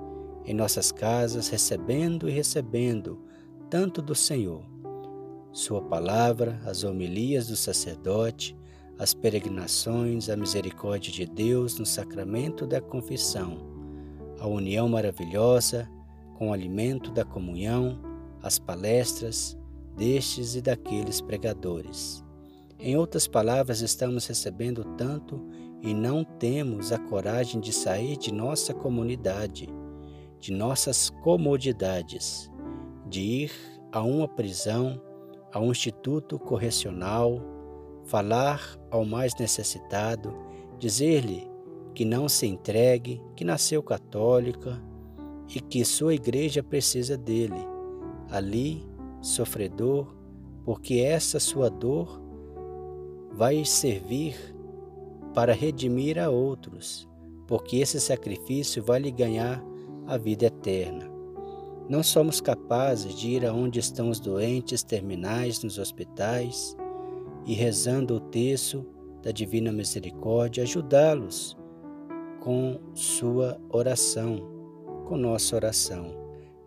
[0.44, 3.18] em nossas casas, recebendo e recebendo
[3.70, 4.62] tanto do Senhor.
[5.50, 8.56] Sua palavra, as homilias do sacerdote,
[8.98, 13.75] as peregrinações, a misericórdia de Deus no sacramento da confissão
[14.40, 15.88] a união maravilhosa
[16.36, 17.98] com o alimento da comunhão,
[18.42, 19.56] as palestras
[19.96, 22.22] destes e daqueles pregadores.
[22.78, 25.42] Em outras palavras, estamos recebendo tanto
[25.82, 29.68] e não temos a coragem de sair de nossa comunidade,
[30.38, 32.50] de nossas comodidades,
[33.08, 33.52] de ir
[33.90, 35.00] a uma prisão,
[35.52, 37.40] a um instituto correcional,
[38.04, 38.60] falar
[38.90, 40.34] ao mais necessitado,
[40.78, 41.48] dizer-lhe
[41.96, 44.78] que não se entregue, que nasceu católica
[45.48, 47.66] e que sua igreja precisa dele,
[48.28, 48.86] ali,
[49.22, 50.14] sofredor,
[50.62, 52.20] porque essa sua dor
[53.32, 54.36] vai servir
[55.32, 57.08] para redimir a outros,
[57.46, 59.64] porque esse sacrifício vai lhe ganhar
[60.06, 61.10] a vida eterna.
[61.88, 66.76] Não somos capazes de ir aonde estão os doentes terminais nos hospitais
[67.46, 68.84] e rezando o texto
[69.22, 71.56] da Divina Misericórdia, ajudá-los
[72.46, 74.38] com sua oração,
[75.08, 76.14] com nossa oração,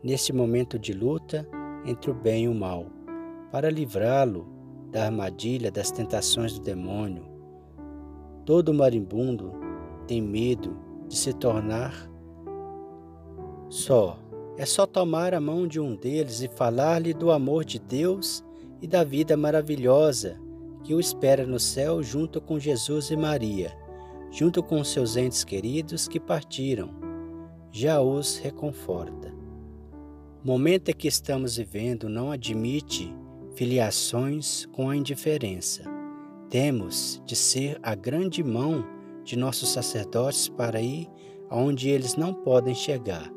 [0.04, 1.48] neste momento de luta
[1.86, 2.88] entre o bem e o mal,
[3.50, 4.46] para livrá-lo
[4.92, 7.24] da armadilha das tentações do demônio.
[8.46, 9.54] Todo marimbundo
[10.06, 10.78] tem medo
[11.08, 12.12] de se tornar
[13.70, 14.20] só.
[14.58, 18.44] É só tomar a mão de um deles e falar-lhe do amor de Deus
[18.82, 20.38] e da vida maravilhosa
[20.84, 23.89] que o espera no céu junto com Jesus e Maria
[24.32, 26.90] junto com seus entes queridos que partiram,
[27.72, 29.34] já os reconforta.
[30.44, 33.14] O momento em que estamos vivendo não admite
[33.56, 35.84] filiações com a indiferença.
[36.50, 38.86] Temos de ser a grande mão
[39.24, 41.10] de nossos sacerdotes para ir
[41.50, 43.32] aonde eles não podem chegar.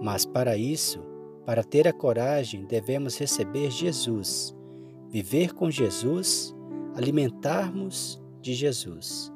[0.00, 1.00] Mas para isso,
[1.46, 4.52] Para ter a coragem, devemos receber Jesus,
[5.08, 6.52] viver com Jesus,
[6.96, 9.32] alimentarmos de Jesus.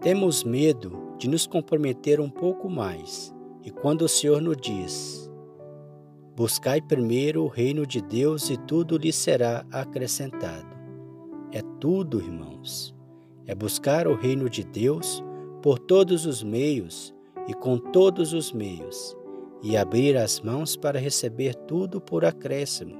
[0.00, 5.30] Temos medo de nos comprometer um pouco mais, e quando o Senhor nos diz:
[6.34, 10.74] Buscai primeiro o reino de Deus e tudo lhe será acrescentado.
[11.52, 12.94] É tudo, irmãos.
[13.46, 15.22] É buscar o reino de Deus
[15.60, 17.14] por todos os meios
[17.46, 19.14] e com todos os meios,
[19.62, 22.96] e abrir as mãos para receber tudo por acréscimo,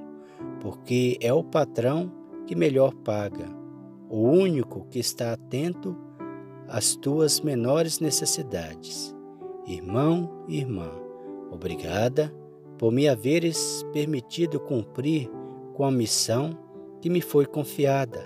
[0.59, 2.11] porque é o patrão
[2.45, 3.49] que melhor paga,
[4.07, 5.97] o único que está atento
[6.71, 9.13] às tuas menores necessidades.
[9.67, 10.89] Irmão irmã,
[11.51, 12.33] obrigada
[12.77, 15.29] por me haveres permitido cumprir
[15.73, 16.57] com a missão
[17.01, 18.25] que me foi confiada,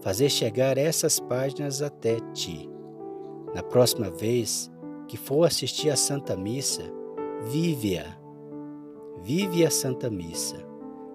[0.00, 2.70] fazer chegar essas páginas até ti.
[3.54, 4.70] Na próxima vez
[5.08, 6.84] que for assistir à Santa Missa,
[7.50, 8.16] vive-a.
[9.22, 10.64] Vive a Santa Missa.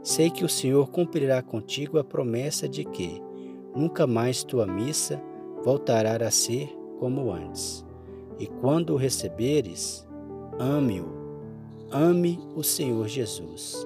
[0.03, 3.22] Sei que o Senhor cumprirá contigo a promessa de que
[3.73, 5.22] nunca mais tua missa
[5.66, 6.70] voltará a ser
[7.00, 7.84] como antes.
[8.40, 10.08] E quando o receberes,
[10.60, 11.08] ame-o.
[11.92, 13.86] Ame o Senhor Jesus.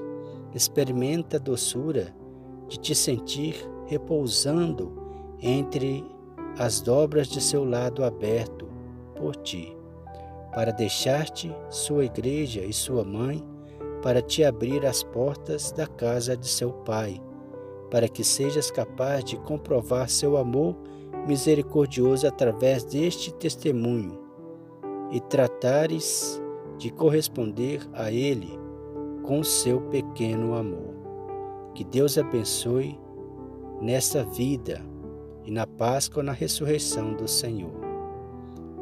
[0.54, 2.14] Experimenta a doçura
[2.68, 3.56] de te sentir
[3.88, 4.92] repousando
[5.42, 6.06] entre
[6.58, 8.68] as dobras de seu lado aberto
[9.16, 9.80] por ti
[10.54, 13.44] para deixar-te sua igreja e sua mãe,
[14.02, 17.22] para te abrir as portas da casa de seu Pai,
[17.92, 20.76] para que sejas capaz de comprovar seu amor
[21.28, 24.20] misericordioso através deste testemunho
[25.12, 26.42] e tratares
[26.78, 28.58] de corresponder a ele
[29.24, 30.96] com seu pequeno amor.
[31.74, 33.00] Que Deus abençoe
[33.82, 34.82] nessa vida
[35.46, 37.90] e na Páscoa na ressurreição do Senhor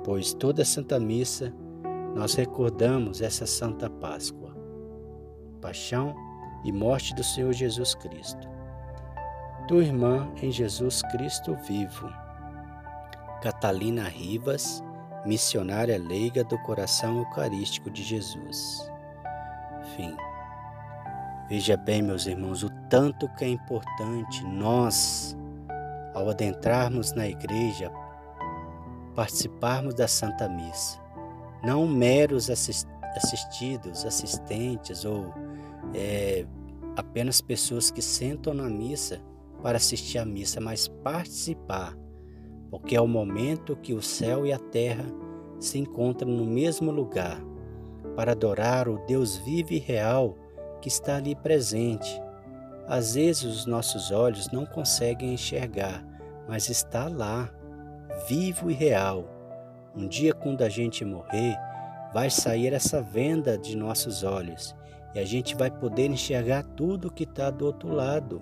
[0.08, 1.54] pois toda Santa Missa
[2.16, 4.56] nós recordamos essa Santa Páscoa,
[5.60, 6.16] paixão
[6.64, 8.48] e morte do Senhor Jesus Cristo.
[9.68, 12.10] Tua irmã em Jesus Cristo vivo,
[13.42, 14.84] Catalina Rivas,
[15.26, 18.90] missionária leiga do coração eucarístico de Jesus.
[19.96, 20.16] Fim.
[21.50, 25.38] Veja bem, meus irmãos, o tanto que é importante nós,
[26.14, 27.92] ao adentrarmos na igreja,
[29.16, 31.00] participarmos da Santa Missa.
[31.64, 35.34] Não meros assistidos, assistentes ou
[35.94, 36.46] é,
[36.98, 39.22] apenas pessoas que sentam na missa
[39.62, 41.96] para assistir à missa, mas participar,
[42.70, 45.06] porque é o momento que o céu e a terra
[45.60, 47.42] se encontram no mesmo lugar
[48.16, 50.38] para adorar o Deus vivo e real
[50.82, 52.22] que está ali presente.
[52.88, 56.06] Às vezes os nossos olhos não conseguem enxergar,
[56.48, 57.50] mas está lá
[58.28, 59.26] vivo e real.
[59.96, 61.56] Um dia, quando a gente morrer,
[62.14, 64.76] vai sair essa venda de nossos olhos
[65.14, 68.42] e a gente vai poder enxergar tudo que está do outro lado,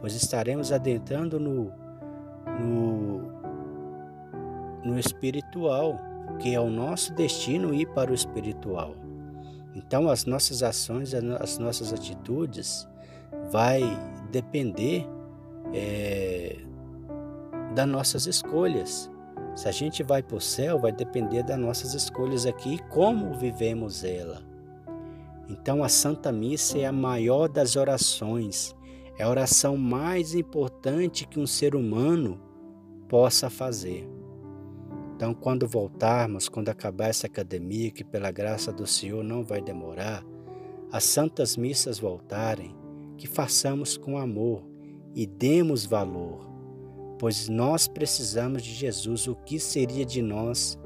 [0.00, 1.72] pois estaremos adentrando no,
[2.60, 3.41] no,
[4.84, 5.98] no espiritual,
[6.38, 8.94] que é o nosso destino ir para o espiritual.
[9.74, 12.86] Então, as nossas ações, as nossas atitudes,
[13.50, 13.82] vai
[14.30, 15.06] depender
[15.72, 16.56] é,
[17.74, 19.10] das nossas escolhas.
[19.54, 23.34] Se a gente vai para o céu, vai depender das nossas escolhas aqui e como
[23.34, 24.42] vivemos ela.
[25.48, 28.74] Então, a Santa Missa é a maior das orações,
[29.18, 32.40] é a oração mais importante que um ser humano
[33.08, 34.08] possa fazer.
[35.22, 40.24] Então, quando voltarmos, quando acabar essa academia, que pela graça do Senhor não vai demorar,
[40.90, 42.74] as santas missas voltarem,
[43.16, 44.64] que façamos com amor
[45.14, 46.52] e demos valor
[47.22, 49.28] pois nós precisamos de Jesus.
[49.28, 50.76] O que seria de nós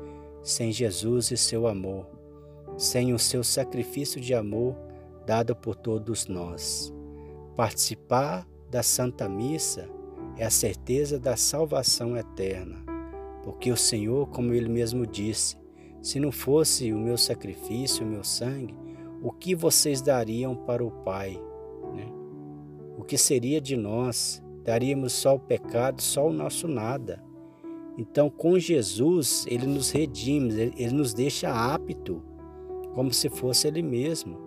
[0.44, 2.06] sem Jesus e seu amor,
[2.76, 4.76] sem o seu sacrifício de amor
[5.24, 6.92] dado por todos nós?
[7.56, 9.88] Participar da Santa Missa
[10.36, 12.84] é a certeza da salvação eterna,
[13.46, 15.56] porque o Senhor, como ele mesmo disse,
[16.02, 18.74] se não fosse o meu sacrifício, o meu sangue,
[19.22, 21.40] o que vocês dariam para o Pai?
[21.94, 22.08] Né?
[22.98, 27.22] O que seria de nós daríamos só o pecado, só o nosso nada.
[27.96, 32.20] Então, com Jesus, ele nos redime, ele nos deixa apto,
[32.94, 34.40] como se fosse ele mesmo.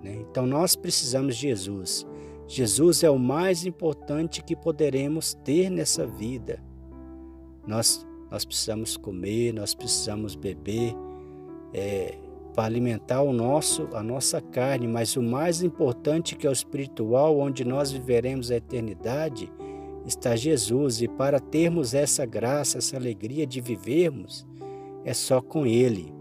[0.00, 0.14] Né?
[0.30, 2.06] Então, nós precisamos de Jesus.
[2.46, 6.62] Jesus é o mais importante que poderemos ter nessa vida.
[7.66, 10.94] Nós, nós precisamos comer, nós precisamos beber,
[11.72, 12.18] é,
[12.54, 17.38] para alimentar o nosso, a nossa carne, mas o mais importante que é o espiritual,
[17.38, 19.50] onde nós viveremos a eternidade,
[20.04, 24.46] está Jesus, e para termos essa graça, essa alegria de vivermos,
[25.04, 26.12] é só com Ele.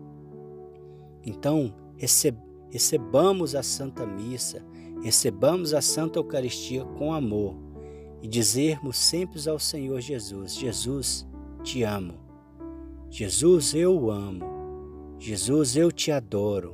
[1.25, 1.73] Então,
[2.69, 4.63] recebamos a Santa Missa,
[5.01, 7.55] recebamos a Santa Eucaristia com amor
[8.21, 11.26] e dizermos sempre ao Senhor Jesus: Jesus,
[11.67, 12.13] te amo.
[13.09, 14.45] Jesus, eu o amo.
[15.19, 16.73] Jesus, eu te adoro.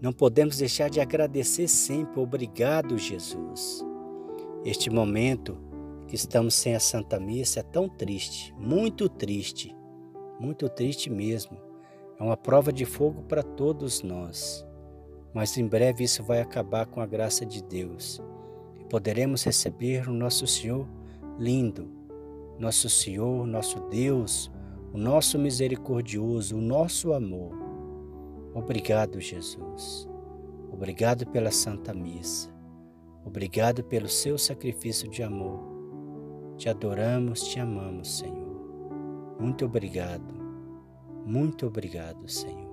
[0.00, 2.18] Não podemos deixar de agradecer sempre.
[2.18, 3.84] Obrigado, Jesus.
[4.64, 5.58] Este momento
[6.08, 9.76] que estamos sem a Santa Missa é tão triste, muito triste,
[10.40, 11.58] muito triste mesmo.
[12.18, 14.66] É uma prova de fogo para todos nós.
[15.34, 18.22] Mas em breve isso vai acabar com a graça de Deus.
[18.80, 20.88] E poderemos receber o nosso Senhor
[21.38, 21.95] lindo,
[22.58, 24.50] nosso Senhor, nosso Deus,
[24.92, 27.52] o nosso misericordioso, o nosso amor.
[28.54, 30.08] Obrigado, Jesus.
[30.70, 32.54] Obrigado pela Santa Missa.
[33.24, 35.60] Obrigado pelo seu sacrifício de amor.
[36.56, 39.36] Te adoramos, te amamos, Senhor.
[39.38, 40.34] Muito obrigado.
[41.26, 42.65] Muito obrigado, Senhor.